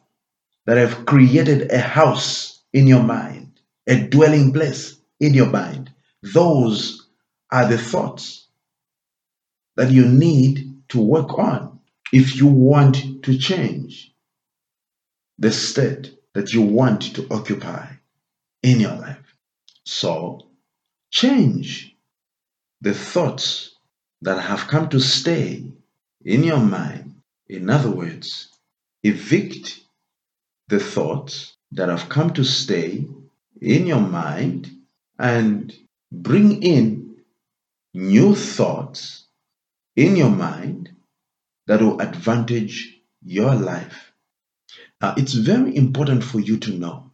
that 0.67 0.77
have 0.77 1.05
created 1.05 1.71
a 1.71 1.79
house 1.79 2.62
in 2.74 2.86
your 2.86 3.01
mind, 3.01 3.59
a 3.88 4.00
dwelling 4.07 4.53
place 4.53 4.95
in 5.19 5.33
your 5.33 5.50
mind? 5.50 5.91
Those 6.21 7.07
are 7.51 7.67
the 7.67 7.77
thoughts 7.77 8.47
that 9.77 9.91
you 9.91 10.05
need 10.05 10.83
to 10.89 11.00
work 11.00 11.39
on 11.39 11.79
if 12.12 12.36
you 12.36 12.47
want 12.47 13.24
to 13.24 13.38
change 13.38 14.13
the 15.39 15.51
state 15.51 16.13
that 16.33 16.53
you 16.53 16.62
want 16.62 17.15
to 17.15 17.27
occupy 17.31 17.88
in 18.63 18.79
your 18.79 18.95
life. 18.95 19.36
So, 19.86 20.47
change 21.12 21.95
the 22.81 22.93
thoughts 22.93 23.75
that 24.21 24.41
have 24.41 24.67
come 24.67 24.89
to 24.89 25.00
stay 25.00 25.71
in 26.25 26.43
your 26.43 26.59
mind. 26.59 27.15
In 27.47 27.69
other 27.69 27.89
words, 27.89 28.50
evict 29.03 29.79
the 30.67 30.79
thoughts 30.79 31.55
that 31.71 31.89
have 31.89 32.09
come 32.09 32.33
to 32.33 32.43
stay 32.43 33.05
in 33.62 33.88
your 33.88 34.01
mind 34.01 34.69
and 35.19 35.74
bring 36.12 36.62
in 36.63 37.17
new 37.93 38.36
thoughts 38.36 39.25
in 39.95 40.15
your 40.15 40.29
mind 40.29 40.89
that 41.67 41.81
will 41.81 42.00
advantage 42.00 43.00
your 43.24 43.55
life. 43.55 44.12
Now, 45.01 45.15
it's 45.17 45.33
very 45.33 45.75
important 45.75 46.24
for 46.24 46.39
you 46.39 46.57
to 46.59 46.74
know 46.74 47.12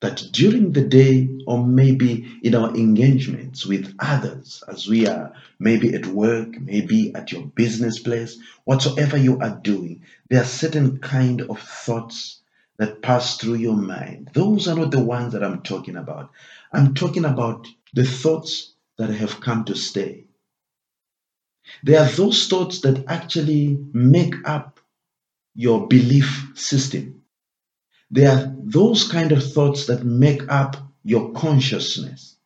that 0.00 0.22
during 0.32 0.72
the 0.72 0.82
day 0.86 1.28
or 1.46 1.64
maybe 1.64 2.38
in 2.42 2.54
our 2.54 2.74
engagements 2.74 3.64
with 3.66 3.94
others, 3.98 4.62
as 4.68 4.86
we 4.86 5.06
are 5.06 5.32
maybe 5.58 5.94
at 5.94 6.06
work, 6.06 6.60
maybe 6.60 7.14
at 7.14 7.32
your 7.32 7.46
business 7.46 7.98
place, 7.98 8.38
whatsoever 8.64 9.16
you 9.16 9.38
are 9.40 9.58
doing, 9.62 10.02
there 10.28 10.42
are 10.42 10.46
certain 10.46 10.98
kind 10.98 11.42
of 11.42 11.58
thoughts 11.60 12.42
that 12.78 13.02
pass 13.02 13.38
through 13.38 13.54
your 13.56 13.76
mind. 13.76 14.30
Those 14.34 14.68
are 14.68 14.76
not 14.76 14.90
the 14.92 15.02
ones 15.04 15.32
that 15.34 15.44
I'm 15.44 15.62
talking 15.62 15.96
about. 15.96 16.30
I'm 16.72 16.94
talking 16.94 17.24
about 17.24 17.68
the 17.94 18.04
thoughts 18.04 18.74
that 18.98 19.10
have 19.10 19.40
come 19.40 19.64
to 19.66 19.76
stay. 19.76 20.26
They 21.84 21.96
are 21.96 22.06
those 22.06 22.48
thoughts 22.48 22.82
that 22.82 23.04
actually 23.08 23.78
make 23.92 24.34
up 24.46 24.80
your 25.54 25.88
belief 25.88 26.52
system. 26.54 27.22
They 28.10 28.26
are 28.26 28.54
those 28.58 29.08
kind 29.10 29.32
of 29.32 29.52
thoughts 29.52 29.86
that 29.86 30.04
make 30.04 30.42
up 30.50 30.76
your 31.04 31.32
consciousness. 31.32 32.36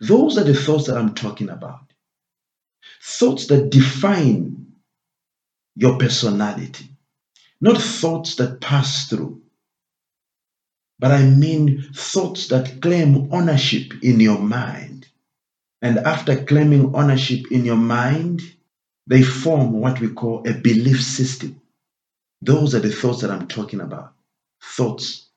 Those 0.00 0.38
are 0.38 0.44
the 0.44 0.54
thoughts 0.54 0.86
that 0.86 0.98
I'm 0.98 1.14
talking 1.14 1.50
about. 1.50 1.80
Thoughts 3.02 3.48
that 3.48 3.70
define 3.70 4.74
your 5.76 5.98
personality, 5.98 6.96
not 7.60 7.80
thoughts 7.80 8.36
that 8.36 8.60
pass 8.60 9.08
through, 9.08 9.42
but 10.98 11.12
I 11.12 11.24
mean 11.24 11.84
thoughts 11.94 12.48
that 12.48 12.80
claim 12.82 13.32
ownership 13.32 13.92
in 14.02 14.20
your 14.20 14.38
mind. 14.38 15.06
And 15.82 15.98
after 15.98 16.44
claiming 16.44 16.94
ownership 16.94 17.52
in 17.52 17.64
your 17.64 17.76
mind, 17.76 18.42
they 19.06 19.22
form 19.22 19.72
what 19.80 20.00
we 20.00 20.08
call 20.08 20.48
a 20.48 20.54
belief 20.54 21.02
system. 21.02 21.60
Those 22.42 22.74
are 22.74 22.80
the 22.80 22.92
thoughts 22.92 23.22
that 23.22 23.30
I'm 23.30 23.48
talking 23.48 23.80
about. 23.80 24.12
Thoughts 24.62 25.28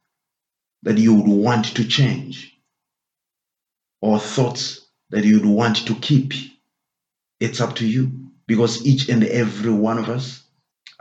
that 0.84 0.98
you 0.98 1.16
would 1.16 1.28
want 1.28 1.66
to 1.76 1.88
change, 1.88 2.58
or 4.02 4.20
thoughts 4.20 4.88
that 5.12 5.24
you'd 5.26 5.46
want 5.46 5.88
to 5.88 5.96
keep. 5.96 6.34
It's 7.40 7.62
up 7.62 7.76
to 7.78 7.88
you 7.88 8.32
because 8.48 8.86
each 8.86 9.10
and 9.10 9.24
every 9.24 9.72
one 9.72 10.00
of 10.00 10.10
us 10.10 10.41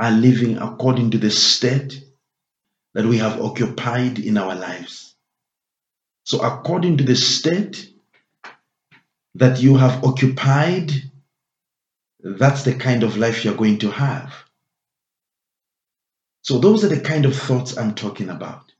are 0.00 0.10
living 0.10 0.56
according 0.56 1.10
to 1.10 1.18
the 1.18 1.30
state 1.30 2.02
that 2.94 3.04
we 3.04 3.18
have 3.18 3.40
occupied 3.40 4.18
in 4.18 4.38
our 4.38 4.54
lives. 4.54 5.14
So, 6.24 6.40
according 6.40 6.96
to 6.98 7.04
the 7.04 7.14
state 7.14 7.92
that 9.34 9.60
you 9.60 9.76
have 9.76 10.02
occupied, 10.02 10.90
that's 12.20 12.62
the 12.62 12.74
kind 12.74 13.02
of 13.02 13.18
life 13.18 13.44
you're 13.44 13.54
going 13.54 13.78
to 13.80 13.90
have. 13.90 14.32
So, 16.42 16.58
those 16.58 16.82
are 16.82 16.88
the 16.88 17.00
kind 17.00 17.26
of 17.26 17.36
thoughts 17.36 17.76
I'm 17.76 17.94
talking 17.94 18.30
about, 18.30 18.72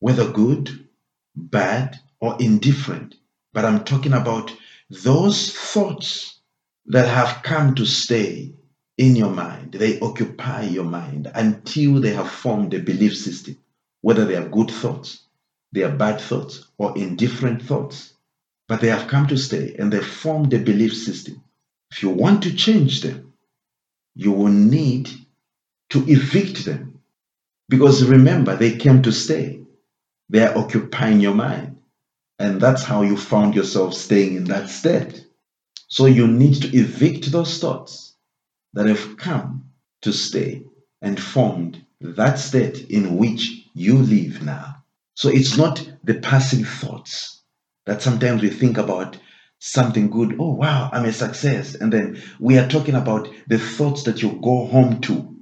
whether 0.00 0.30
good, 0.30 0.88
bad, 1.36 2.00
or 2.20 2.36
indifferent. 2.40 3.16
But 3.52 3.66
I'm 3.66 3.84
talking 3.84 4.14
about 4.14 4.50
those 4.88 5.52
thoughts 5.52 6.40
that 6.86 7.06
have 7.06 7.42
come 7.42 7.74
to 7.74 7.84
stay 7.84 8.54
in 9.02 9.16
your 9.16 9.30
mind. 9.30 9.72
They 9.72 10.00
occupy 10.00 10.62
your 10.62 10.84
mind 10.84 11.30
until 11.34 12.00
they 12.00 12.14
have 12.14 12.30
formed 12.30 12.72
a 12.74 12.78
belief 12.78 13.16
system, 13.16 13.58
whether 14.00 14.24
they 14.24 14.36
are 14.36 14.48
good 14.48 14.70
thoughts, 14.70 15.24
they 15.72 15.82
are 15.82 15.96
bad 15.96 16.20
thoughts, 16.20 16.66
or 16.78 16.96
indifferent 16.96 17.62
thoughts. 17.62 18.14
But 18.68 18.80
they 18.80 18.88
have 18.88 19.08
come 19.08 19.26
to 19.28 19.36
stay 19.36 19.74
and 19.78 19.92
they 19.92 20.00
formed 20.00 20.54
a 20.54 20.58
belief 20.58 20.96
system. 20.96 21.42
If 21.90 22.02
you 22.02 22.10
want 22.10 22.44
to 22.44 22.54
change 22.54 23.02
them, 23.02 23.34
you 24.14 24.32
will 24.32 24.52
need 24.52 25.10
to 25.90 26.04
evict 26.08 26.64
them. 26.64 27.00
Because 27.68 28.04
remember, 28.04 28.56
they 28.56 28.76
came 28.76 29.02
to 29.02 29.12
stay. 29.12 29.62
They 30.30 30.46
are 30.46 30.56
occupying 30.56 31.20
your 31.20 31.34
mind. 31.34 31.78
And 32.38 32.60
that's 32.60 32.84
how 32.84 33.02
you 33.02 33.16
found 33.16 33.54
yourself 33.54 33.94
staying 33.94 34.36
in 34.36 34.44
that 34.44 34.68
state. 34.68 35.26
So 35.88 36.06
you 36.06 36.26
need 36.28 36.62
to 36.62 36.76
evict 36.76 37.32
those 37.32 37.58
thoughts 37.58 38.11
that 38.74 38.86
have 38.86 39.16
come 39.16 39.70
to 40.02 40.12
stay 40.12 40.64
and 41.02 41.20
formed 41.20 41.84
that 42.00 42.38
state 42.38 42.90
in 42.90 43.16
which 43.18 43.68
you 43.74 43.98
live 43.98 44.42
now. 44.44 44.84
So 45.14 45.28
it's 45.28 45.56
not 45.56 45.86
the 46.04 46.14
passing 46.14 46.64
thoughts 46.64 47.42
that 47.86 48.02
sometimes 48.02 48.42
we 48.42 48.50
think 48.50 48.78
about 48.78 49.18
something 49.58 50.10
good. 50.10 50.36
Oh, 50.38 50.54
wow, 50.54 50.90
I'm 50.92 51.04
a 51.04 51.12
success. 51.12 51.74
And 51.74 51.92
then 51.92 52.22
we 52.40 52.58
are 52.58 52.68
talking 52.68 52.94
about 52.94 53.28
the 53.48 53.58
thoughts 53.58 54.04
that 54.04 54.22
you 54.22 54.40
go 54.42 54.66
home 54.66 55.00
to. 55.02 55.36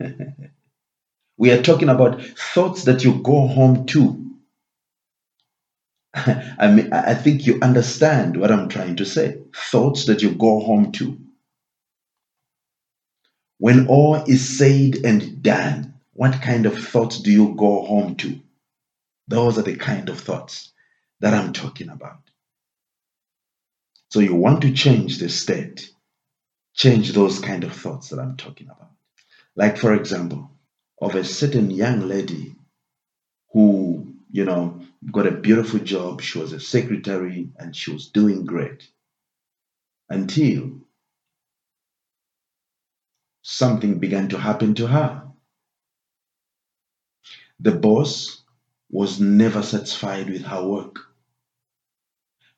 we 1.38 1.52
are 1.52 1.62
talking 1.62 1.88
about 1.88 2.22
thoughts 2.22 2.84
that 2.84 3.04
you 3.04 3.22
go 3.22 3.46
home 3.48 3.86
to. 3.86 4.24
I 6.14 6.68
mean, 6.72 6.92
I 6.92 7.14
think 7.14 7.46
you 7.46 7.60
understand 7.62 8.38
what 8.38 8.52
I'm 8.52 8.68
trying 8.68 8.96
to 8.96 9.04
say. 9.06 9.38
Thoughts 9.54 10.06
that 10.06 10.22
you 10.22 10.32
go 10.32 10.60
home 10.60 10.92
to. 10.92 11.18
When 13.58 13.88
all 13.88 14.16
is 14.16 14.58
said 14.58 14.96
and 15.04 15.42
done, 15.42 15.94
what 16.12 16.42
kind 16.42 16.66
of 16.66 16.78
thoughts 16.78 17.20
do 17.20 17.32
you 17.32 17.54
go 17.56 17.84
home 17.84 18.16
to? 18.16 18.40
Those 19.28 19.58
are 19.58 19.62
the 19.62 19.76
kind 19.76 20.08
of 20.08 20.20
thoughts 20.20 20.72
that 21.20 21.34
I'm 21.34 21.52
talking 21.52 21.88
about. 21.88 22.20
So 24.10 24.20
you 24.20 24.34
want 24.34 24.62
to 24.62 24.72
change 24.72 25.18
the 25.18 25.28
state, 25.28 25.90
change 26.74 27.12
those 27.12 27.38
kind 27.40 27.64
of 27.64 27.72
thoughts 27.72 28.10
that 28.10 28.20
I'm 28.20 28.36
talking 28.36 28.68
about. 28.68 28.92
Like, 29.56 29.78
for 29.78 29.94
example, 29.94 30.50
of 31.00 31.14
a 31.14 31.24
certain 31.24 31.70
young 31.70 32.02
lady 32.08 32.56
who, 33.52 34.14
you 34.30 34.44
know, 34.44 34.80
got 35.12 35.26
a 35.26 35.32
beautiful 35.32 35.80
job. 35.80 36.20
She 36.22 36.38
was 36.38 36.52
a 36.52 36.60
secretary 36.60 37.50
and 37.58 37.74
she 37.74 37.92
was 37.92 38.08
doing 38.08 38.44
great 38.44 38.88
until 40.10 40.85
something 43.48 44.00
began 44.00 44.28
to 44.28 44.36
happen 44.36 44.74
to 44.74 44.88
her. 44.88 45.22
The 47.60 47.70
boss 47.70 48.42
was 48.90 49.20
never 49.20 49.62
satisfied 49.62 50.28
with 50.28 50.42
her 50.42 50.66
work. 50.66 50.96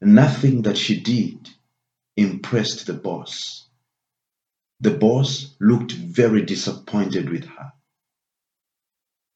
Nothing 0.00 0.62
that 0.62 0.78
she 0.78 0.98
did 1.00 1.50
impressed 2.16 2.86
the 2.86 2.94
boss. 2.94 3.68
The 4.80 4.92
boss 4.92 5.54
looked 5.60 5.92
very 5.92 6.42
disappointed 6.42 7.28
with 7.28 7.44
her, 7.44 7.72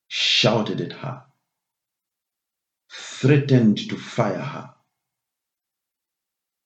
shouted 0.09 0.81
at 0.81 0.93
her, 0.93 1.23
threatened 2.91 3.77
to 3.91 3.99
fire 3.99 4.38
her. 4.38 4.71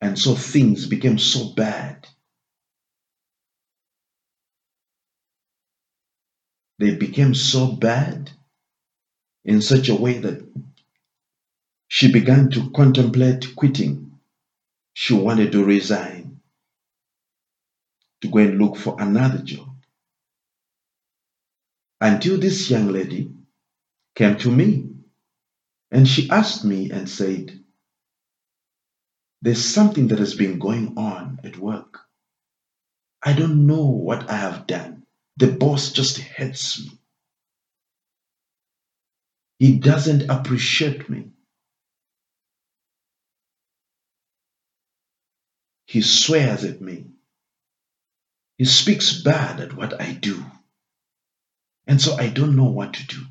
And 0.00 0.16
so 0.16 0.36
things 0.36 0.86
became 0.86 1.18
so 1.18 1.52
bad. 1.54 2.06
They 6.78 6.94
became 6.96 7.34
so 7.34 7.68
bad 7.68 8.30
in 9.44 9.62
such 9.62 9.88
a 9.88 9.94
way 9.96 10.18
that 10.18 10.42
she 11.88 12.12
began 12.12 12.50
to 12.50 12.70
contemplate 12.72 13.56
quitting. 13.56 14.12
She 14.94 15.14
wanted 15.14 15.52
to 15.52 15.64
resign 15.64 16.40
to 18.22 18.28
go 18.28 18.38
and 18.38 18.58
look 18.58 18.76
for 18.76 18.96
another 19.00 19.42
job. 19.42 19.68
Until 22.00 22.38
this 22.38 22.70
young 22.70 22.88
lady 22.88 23.32
came 24.16 24.38
to 24.38 24.50
me 24.50 24.90
and 25.92 26.08
she 26.08 26.30
asked 26.30 26.64
me 26.64 26.90
and 26.90 27.08
said, 27.08 27.52
There's 29.42 29.64
something 29.64 30.08
that 30.08 30.18
has 30.18 30.34
been 30.34 30.58
going 30.58 30.98
on 30.98 31.40
at 31.44 31.58
work. 31.58 32.00
I 33.24 33.32
don't 33.34 33.66
know 33.66 33.86
what 33.86 34.30
I 34.30 34.36
have 34.36 34.66
done. 34.66 34.95
The 35.38 35.48
boss 35.48 35.92
just 35.92 36.18
hates 36.18 36.84
me. 36.84 36.92
He 39.58 39.78
doesn't 39.78 40.30
appreciate 40.30 41.08
me. 41.10 41.30
He 45.86 46.02
swears 46.02 46.64
at 46.64 46.80
me. 46.80 47.06
He 48.58 48.64
speaks 48.64 49.22
bad 49.22 49.60
at 49.60 49.76
what 49.76 50.00
I 50.00 50.12
do. 50.12 50.42
And 51.86 52.00
so 52.00 52.16
I 52.16 52.28
don't 52.28 52.56
know 52.56 52.64
what 52.70 52.94
to 52.94 53.06
do. 53.06 53.22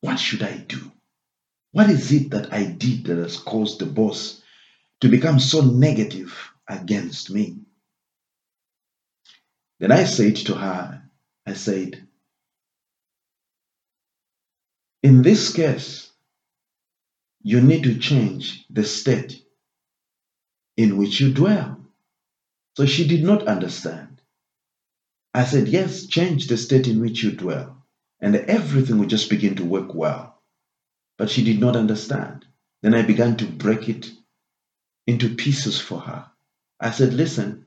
What 0.00 0.18
should 0.18 0.42
I 0.42 0.56
do? 0.58 0.92
What 1.72 1.90
is 1.90 2.12
it 2.12 2.30
that 2.30 2.52
I 2.52 2.64
did 2.64 3.04
that 3.06 3.18
has 3.18 3.38
caused 3.38 3.80
the 3.80 3.86
boss 3.86 4.42
to 5.00 5.08
become 5.08 5.38
so 5.40 5.62
negative 5.62 6.36
against 6.68 7.30
me? 7.30 7.58
Then 9.80 9.92
I 9.92 10.04
said 10.04 10.36
to 10.36 10.54
her, 10.54 11.05
I 11.46 11.54
said, 11.54 12.06
in 15.02 15.22
this 15.22 15.52
case, 15.54 16.10
you 17.42 17.60
need 17.60 17.84
to 17.84 17.98
change 17.98 18.66
the 18.70 18.84
state 18.84 19.42
in 20.76 20.96
which 20.98 21.20
you 21.20 21.32
dwell. 21.32 21.80
So 22.76 22.86
she 22.86 23.08
did 23.08 23.24
not 23.24 23.48
understand. 23.48 24.20
I 25.34 25.44
said, 25.44 25.68
Yes, 25.68 26.06
change 26.06 26.48
the 26.48 26.56
state 26.56 26.88
in 26.88 27.00
which 27.00 27.22
you 27.22 27.32
dwell, 27.32 27.84
and 28.20 28.36
everything 28.36 28.98
will 28.98 29.06
just 29.06 29.30
begin 29.30 29.56
to 29.56 29.64
work 29.64 29.94
well. 29.94 30.42
But 31.18 31.30
she 31.30 31.44
did 31.44 31.60
not 31.60 31.76
understand. 31.76 32.46
Then 32.82 32.94
I 32.94 33.02
began 33.02 33.36
to 33.38 33.46
break 33.46 33.88
it 33.88 34.10
into 35.06 35.34
pieces 35.34 35.80
for 35.80 36.00
her. 36.00 36.26
I 36.80 36.92
said, 36.92 37.14
Listen, 37.14 37.66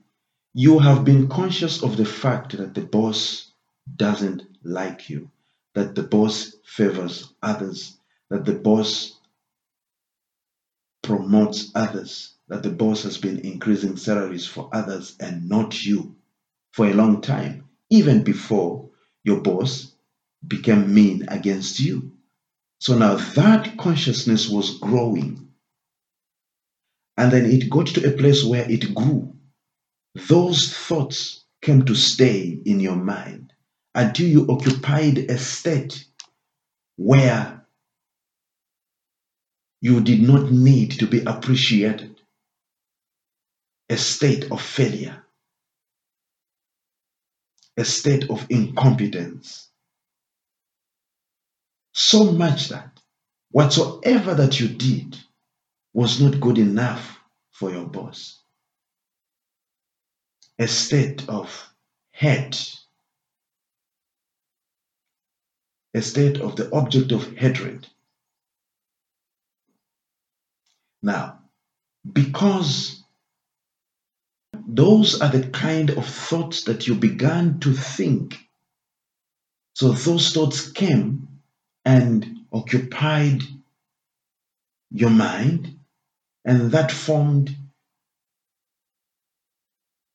you 0.53 0.79
have 0.79 1.05
been 1.05 1.29
conscious 1.29 1.83
of 1.83 1.97
the 1.97 2.05
fact 2.05 2.57
that 2.57 2.75
the 2.75 2.81
boss 2.81 3.48
doesn't 3.95 4.43
like 4.63 5.09
you, 5.09 5.31
that 5.73 5.95
the 5.95 6.03
boss 6.03 6.55
favors 6.65 7.33
others, 7.41 7.97
that 8.29 8.45
the 8.45 8.53
boss 8.53 9.19
promotes 11.01 11.71
others, 11.75 12.35
that 12.47 12.63
the 12.63 12.71
boss 12.71 13.03
has 13.03 13.17
been 13.17 13.39
increasing 13.39 13.97
salaries 13.97 14.45
for 14.45 14.69
others 14.73 15.15
and 15.19 15.47
not 15.49 15.85
you 15.85 16.15
for 16.71 16.87
a 16.87 16.93
long 16.93 17.21
time, 17.21 17.65
even 17.89 18.23
before 18.23 18.89
your 19.23 19.41
boss 19.41 19.93
became 20.47 20.93
mean 20.93 21.25
against 21.29 21.79
you. 21.79 22.11
So 22.79 22.97
now 22.97 23.15
that 23.15 23.77
consciousness 23.77 24.49
was 24.49 24.77
growing. 24.79 25.49
And 27.17 27.31
then 27.31 27.45
it 27.45 27.69
got 27.69 27.87
to 27.87 28.07
a 28.07 28.17
place 28.17 28.43
where 28.43 28.69
it 28.69 28.93
grew. 28.93 29.35
Those 30.27 30.73
thoughts 30.73 31.43
came 31.61 31.83
to 31.85 31.95
stay 31.95 32.61
in 32.65 32.79
your 32.79 32.95
mind 32.95 33.48
until 33.95 34.27
you 34.27 34.47
occupied 34.49 35.17
a 35.17 35.37
state 35.37 36.05
where 36.97 37.65
you 39.81 40.01
did 40.01 40.21
not 40.21 40.51
need 40.51 40.91
to 40.91 41.07
be 41.07 41.23
appreciated, 41.25 42.19
a 43.89 43.97
state 43.97 44.51
of 44.51 44.61
failure, 44.61 45.23
a 47.77 47.85
state 47.85 48.29
of 48.29 48.45
incompetence. 48.49 49.69
So 51.93 52.31
much 52.31 52.69
that 52.69 52.99
whatsoever 53.51 54.35
that 54.35 54.59
you 54.59 54.69
did 54.69 55.17
was 55.93 56.21
not 56.21 56.39
good 56.39 56.57
enough 56.57 57.19
for 57.51 57.71
your 57.71 57.85
boss. 57.85 58.39
A 60.59 60.67
state 60.67 61.27
of 61.29 61.69
hate 62.11 62.78
a 65.93 66.01
state 66.01 66.39
of 66.39 66.55
the 66.55 66.71
object 66.73 67.11
of 67.11 67.35
hatred. 67.35 67.87
Now, 71.01 71.39
because 72.11 73.03
those 74.67 75.21
are 75.21 75.29
the 75.29 75.47
kind 75.47 75.89
of 75.91 76.05
thoughts 76.05 76.63
that 76.65 76.87
you 76.87 76.95
began 76.95 77.59
to 77.61 77.73
think. 77.73 78.37
So 79.73 79.91
those 79.91 80.33
thoughts 80.33 80.71
came 80.71 81.27
and 81.85 82.45
occupied 82.51 83.43
your 84.91 85.09
mind, 85.09 85.79
and 86.45 86.71
that 86.71 86.91
formed 86.91 87.55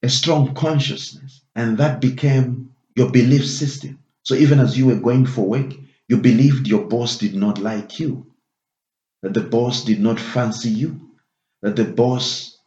a 0.03 0.09
strong 0.09 0.55
consciousness, 0.55 1.41
and 1.55 1.79
that 1.79 2.01
became 2.01 2.75
your 2.95 3.11
belief 3.11 3.49
system. 3.49 3.99
So 4.25 4.35
even 4.35 4.59
as 4.59 4.77
you 4.77 4.87
were 4.87 4.97
going 4.97 5.27
for 5.27 5.47
work, 5.47 5.73
you 6.09 6.17
believed 6.19 6.67
your 6.67 6.87
boss 6.87 7.19
did 7.19 7.35
not 7.35 7.59
like 7.59 8.01
you, 8.01 8.33
that 9.23 9.35
the 9.35 9.43
boss 9.43 9.85
did 9.85 10.01
not 10.01 10.19
fancy 10.19 10.71
you, 10.71 11.11
that 11.63 11.77
the 11.77 11.85
boss 11.85 12.59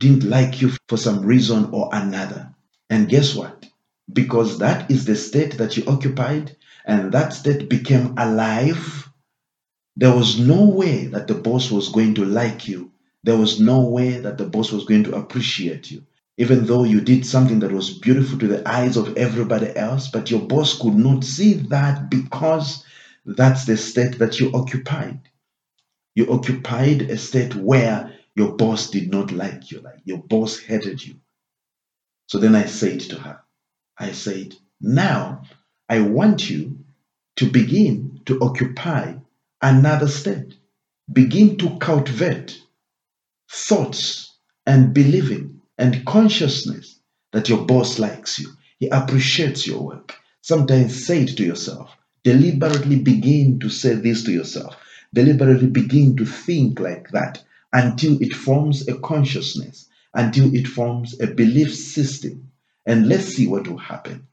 didn't 0.00 0.24
like 0.24 0.60
you 0.60 0.72
for 0.88 0.96
some 0.96 1.24
reason 1.24 1.70
or 1.72 1.88
another. 1.92 2.54
And 2.90 3.08
guess 3.08 3.34
what? 3.34 3.64
Because 4.12 4.58
that 4.58 4.90
is 4.90 5.04
the 5.04 5.16
state 5.16 5.58
that 5.58 5.76
you 5.76 5.84
occupied 5.86 6.56
and 6.84 7.12
that 7.12 7.32
state 7.32 7.68
became 7.68 8.14
alive, 8.18 9.08
there 9.96 10.14
was 10.14 10.38
no 10.38 10.68
way 10.68 11.06
that 11.06 11.28
the 11.28 11.34
boss 11.34 11.70
was 11.70 11.90
going 11.90 12.14
to 12.16 12.24
like 12.24 12.66
you. 12.66 12.90
There 13.22 13.36
was 13.36 13.60
no 13.60 13.82
way 13.82 14.18
that 14.18 14.36
the 14.36 14.46
boss 14.46 14.72
was 14.72 14.84
going 14.84 15.04
to 15.04 15.14
appreciate 15.14 15.92
you 15.92 16.04
even 16.38 16.66
though 16.66 16.84
you 16.84 17.00
did 17.00 17.26
something 17.26 17.60
that 17.60 17.72
was 17.72 17.98
beautiful 17.98 18.38
to 18.38 18.48
the 18.48 18.68
eyes 18.68 18.96
of 18.96 19.16
everybody 19.16 19.74
else, 19.76 20.08
but 20.08 20.30
your 20.30 20.40
boss 20.40 20.78
could 20.78 20.94
not 20.94 21.24
see 21.24 21.54
that 21.54 22.10
because 22.10 22.84
that's 23.26 23.66
the 23.66 23.76
state 23.76 24.18
that 24.18 24.40
you 24.40 24.52
occupied. 24.52 25.20
You 26.14 26.32
occupied 26.32 27.02
a 27.02 27.18
state 27.18 27.54
where 27.56 28.14
your 28.36 28.56
boss 28.56 28.90
did 28.90 29.10
not 29.10 29.32
like 29.32 29.70
you, 29.70 29.80
like 29.80 30.00
your 30.04 30.18
boss 30.18 30.58
hated 30.58 31.04
you. 31.04 31.16
So 32.28 32.38
then 32.38 32.54
I 32.54 32.66
said 32.66 33.00
to 33.00 33.16
her, 33.16 33.40
I 33.98 34.12
said, 34.12 34.54
now 34.80 35.44
I 35.88 36.00
want 36.00 36.50
you 36.50 36.84
to 37.36 37.50
begin 37.50 38.20
to 38.26 38.40
occupy 38.40 39.14
another 39.62 40.08
state. 40.08 40.54
Begin 41.12 41.58
to 41.58 41.78
cultivate 41.78 42.60
thoughts 43.50 44.36
and 44.66 44.94
believing 44.94 45.51
and 45.78 46.04
consciousness 46.06 46.98
that 47.32 47.48
your 47.48 47.64
boss 47.66 47.98
likes 47.98 48.38
you. 48.38 48.48
He 48.78 48.88
appreciates 48.88 49.66
your 49.66 49.82
work. 49.82 50.16
Sometimes 50.42 51.06
say 51.06 51.22
it 51.22 51.36
to 51.36 51.44
yourself. 51.44 51.90
Deliberately 52.24 52.98
begin 52.98 53.60
to 53.60 53.68
say 53.70 53.94
this 53.94 54.24
to 54.24 54.32
yourself. 54.32 54.76
Deliberately 55.14 55.68
begin 55.68 56.16
to 56.16 56.26
think 56.26 56.80
like 56.80 57.10
that 57.10 57.42
until 57.72 58.20
it 58.22 58.34
forms 58.34 58.88
a 58.88 58.98
consciousness, 58.98 59.88
until 60.14 60.54
it 60.54 60.66
forms 60.66 61.20
a 61.20 61.26
belief 61.28 61.74
system. 61.74 62.50
And 62.86 63.08
let's 63.08 63.26
see 63.26 63.46
what 63.46 63.68
will 63.68 63.78
happen. 63.78 64.26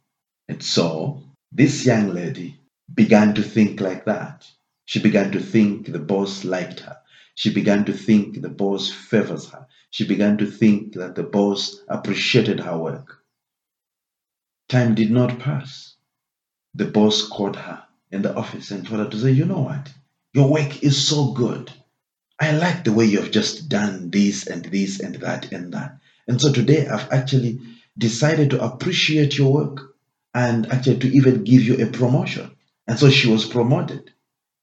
And 0.49 0.63
so 0.63 1.23
this 1.51 1.85
young 1.85 2.13
lady 2.13 2.59
began 2.93 3.35
to 3.35 3.43
think 3.43 3.81
like 3.81 4.05
that. 4.05 4.47
She 4.85 4.99
began 4.99 5.31
to 5.33 5.39
think 5.39 5.91
the 5.91 5.99
boss 5.99 6.43
liked 6.43 6.81
her. 6.81 6.97
She 7.35 7.53
began 7.53 7.85
to 7.85 7.93
think 7.93 8.41
the 8.41 8.49
boss 8.49 8.91
favors 8.91 9.49
her. 9.51 9.67
She 9.91 10.05
began 10.05 10.37
to 10.37 10.45
think 10.45 10.93
that 10.93 11.15
the 11.15 11.23
boss 11.23 11.81
appreciated 11.87 12.59
her 12.59 12.77
work. 12.77 13.19
Time 14.67 14.95
did 14.95 15.11
not 15.11 15.39
pass. 15.39 15.95
The 16.75 16.85
boss 16.85 17.27
called 17.27 17.55
her 17.55 17.83
in 18.11 18.21
the 18.21 18.35
office 18.35 18.71
and 18.71 18.85
told 18.85 19.01
her 19.01 19.09
to 19.09 19.19
say, 19.19 19.31
You 19.31 19.45
know 19.45 19.61
what? 19.61 19.91
Your 20.33 20.49
work 20.51 20.83
is 20.83 21.07
so 21.07 21.31
good. 21.31 21.71
I 22.39 22.51
like 22.51 22.83
the 22.83 22.93
way 22.93 23.05
you 23.05 23.19
have 23.21 23.31
just 23.31 23.67
done 23.67 24.11
this 24.11 24.47
and 24.47 24.63
this 24.65 24.99
and 24.99 25.15
that 25.15 25.51
and 25.51 25.73
that. 25.73 25.97
And 26.27 26.39
so 26.39 26.53
today 26.53 26.87
I've 26.87 27.11
actually 27.11 27.59
decided 27.97 28.51
to 28.51 28.63
appreciate 28.63 29.37
your 29.37 29.51
work 29.51 29.95
and 30.33 30.71
actually 30.71 30.99
to 30.99 31.07
even 31.07 31.43
give 31.43 31.63
you 31.63 31.83
a 31.83 31.91
promotion. 31.91 32.51
And 32.87 32.97
so 32.97 33.09
she 33.09 33.29
was 33.29 33.45
promoted. 33.45 34.11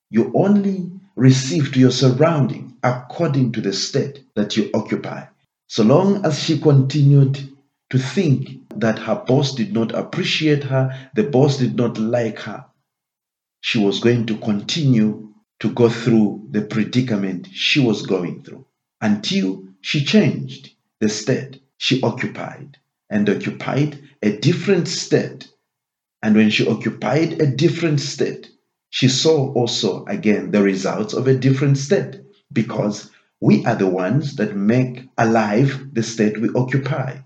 You 0.09 0.33
only 0.35 0.91
receive 1.17 1.73
to 1.73 1.81
your 1.81 1.91
surrounding 1.91 2.66
according 2.87 3.51
to 3.53 3.61
the 3.61 3.73
state 3.73 4.25
that 4.37 4.57
you 4.57 4.71
occupy. 4.73 5.25
So 5.67 5.83
long 5.83 6.25
as 6.25 6.39
she 6.41 6.61
continued 6.61 7.37
to 7.91 7.99
think 7.99 8.49
that 8.77 9.01
her 9.01 9.25
boss 9.27 9.55
did 9.55 9.73
not 9.73 9.93
appreciate 9.93 10.63
her, 10.65 11.11
the 11.15 11.25
boss 11.25 11.57
did 11.57 11.75
not 11.75 11.99
like 11.99 12.39
her, 12.41 12.65
she 13.61 13.79
was 13.79 13.99
going 13.99 14.27
to 14.27 14.37
continue 14.37 15.33
to 15.59 15.73
go 15.73 15.89
through 15.89 16.47
the 16.51 16.63
predicament 16.63 17.49
she 17.53 17.81
was 17.81 18.07
going 18.07 18.43
through 18.45 18.65
until 19.01 19.65
she 19.81 20.05
changed 20.05 20.71
the 21.01 21.09
state 21.09 21.61
she 21.79 22.01
occupied 22.03 22.77
and 23.11 23.29
occupied 23.29 23.99
a 24.23 24.37
different 24.37 24.87
state. 24.89 25.51
And 26.23 26.37
when 26.37 26.51
she 26.51 26.69
occupied 26.69 27.41
a 27.41 27.47
different 27.47 28.01
state, 28.01 28.51
she 28.91 29.09
saw 29.09 29.53
also 29.53 30.05
again 30.07 30.53
the 30.53 30.63
results 30.63 31.15
of 31.15 31.27
a 31.27 31.35
different 31.37 31.79
state 31.79 32.21
because 32.57 33.11
we 33.41 33.65
are 33.67 33.77
the 33.77 33.87
ones 33.87 34.35
that 34.37 34.57
make 34.57 35.09
alive 35.19 35.89
the 35.93 36.03
state 36.03 36.41
we 36.41 36.49
occupy. 36.57 37.19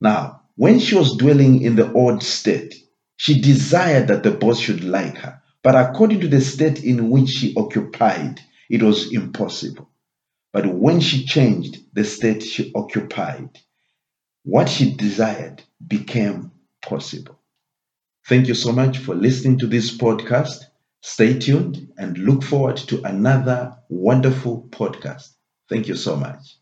Now, 0.00 0.42
when 0.56 0.78
she 0.80 0.96
was 0.96 1.16
dwelling 1.16 1.62
in 1.62 1.76
the 1.76 1.92
old 1.92 2.22
state, 2.22 2.74
she 3.18 3.40
desired 3.40 4.08
that 4.08 4.22
the 4.22 4.30
boss 4.32 4.58
should 4.58 4.82
like 4.82 5.18
her. 5.18 5.40
But 5.62 5.76
according 5.76 6.20
to 6.20 6.28
the 6.28 6.40
state 6.40 6.82
in 6.82 7.10
which 7.10 7.28
she 7.28 7.54
occupied, 7.56 8.40
it 8.70 8.82
was 8.82 9.12
impossible. 9.12 9.90
But 10.52 10.66
when 10.66 11.00
she 11.00 11.26
changed 11.26 11.78
the 11.92 12.04
state 12.04 12.42
she 12.42 12.72
occupied, 12.74 13.50
what 14.44 14.68
she 14.70 14.94
desired 14.94 15.62
became 15.86 16.50
possible. 16.80 17.38
Thank 18.26 18.48
you 18.48 18.54
so 18.54 18.72
much 18.72 18.98
for 18.98 19.14
listening 19.14 19.58
to 19.58 19.66
this 19.66 19.96
podcast. 19.96 20.64
Stay 21.08 21.38
tuned 21.38 21.88
and 21.98 22.18
look 22.18 22.42
forward 22.42 22.76
to 22.76 23.00
another 23.04 23.76
wonderful 23.88 24.66
podcast. 24.70 25.34
Thank 25.68 25.86
you 25.86 25.94
so 25.94 26.16
much. 26.16 26.56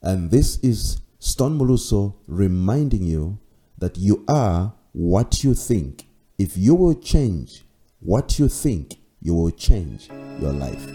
And 0.00 0.30
this 0.30 0.58
is 0.60 1.02
Stone 1.18 1.58
Moluso 1.58 2.14
reminding 2.26 3.02
you 3.02 3.38
that 3.76 3.98
you 3.98 4.24
are 4.26 4.72
what 4.92 5.44
you 5.44 5.52
think. 5.52 6.06
If 6.38 6.56
you 6.56 6.74
will 6.74 6.94
change 6.94 7.66
what 7.98 8.38
you 8.38 8.48
think, 8.48 8.96
you 9.20 9.34
will 9.34 9.50
change 9.50 10.08
your 10.40 10.54
life. 10.54 10.86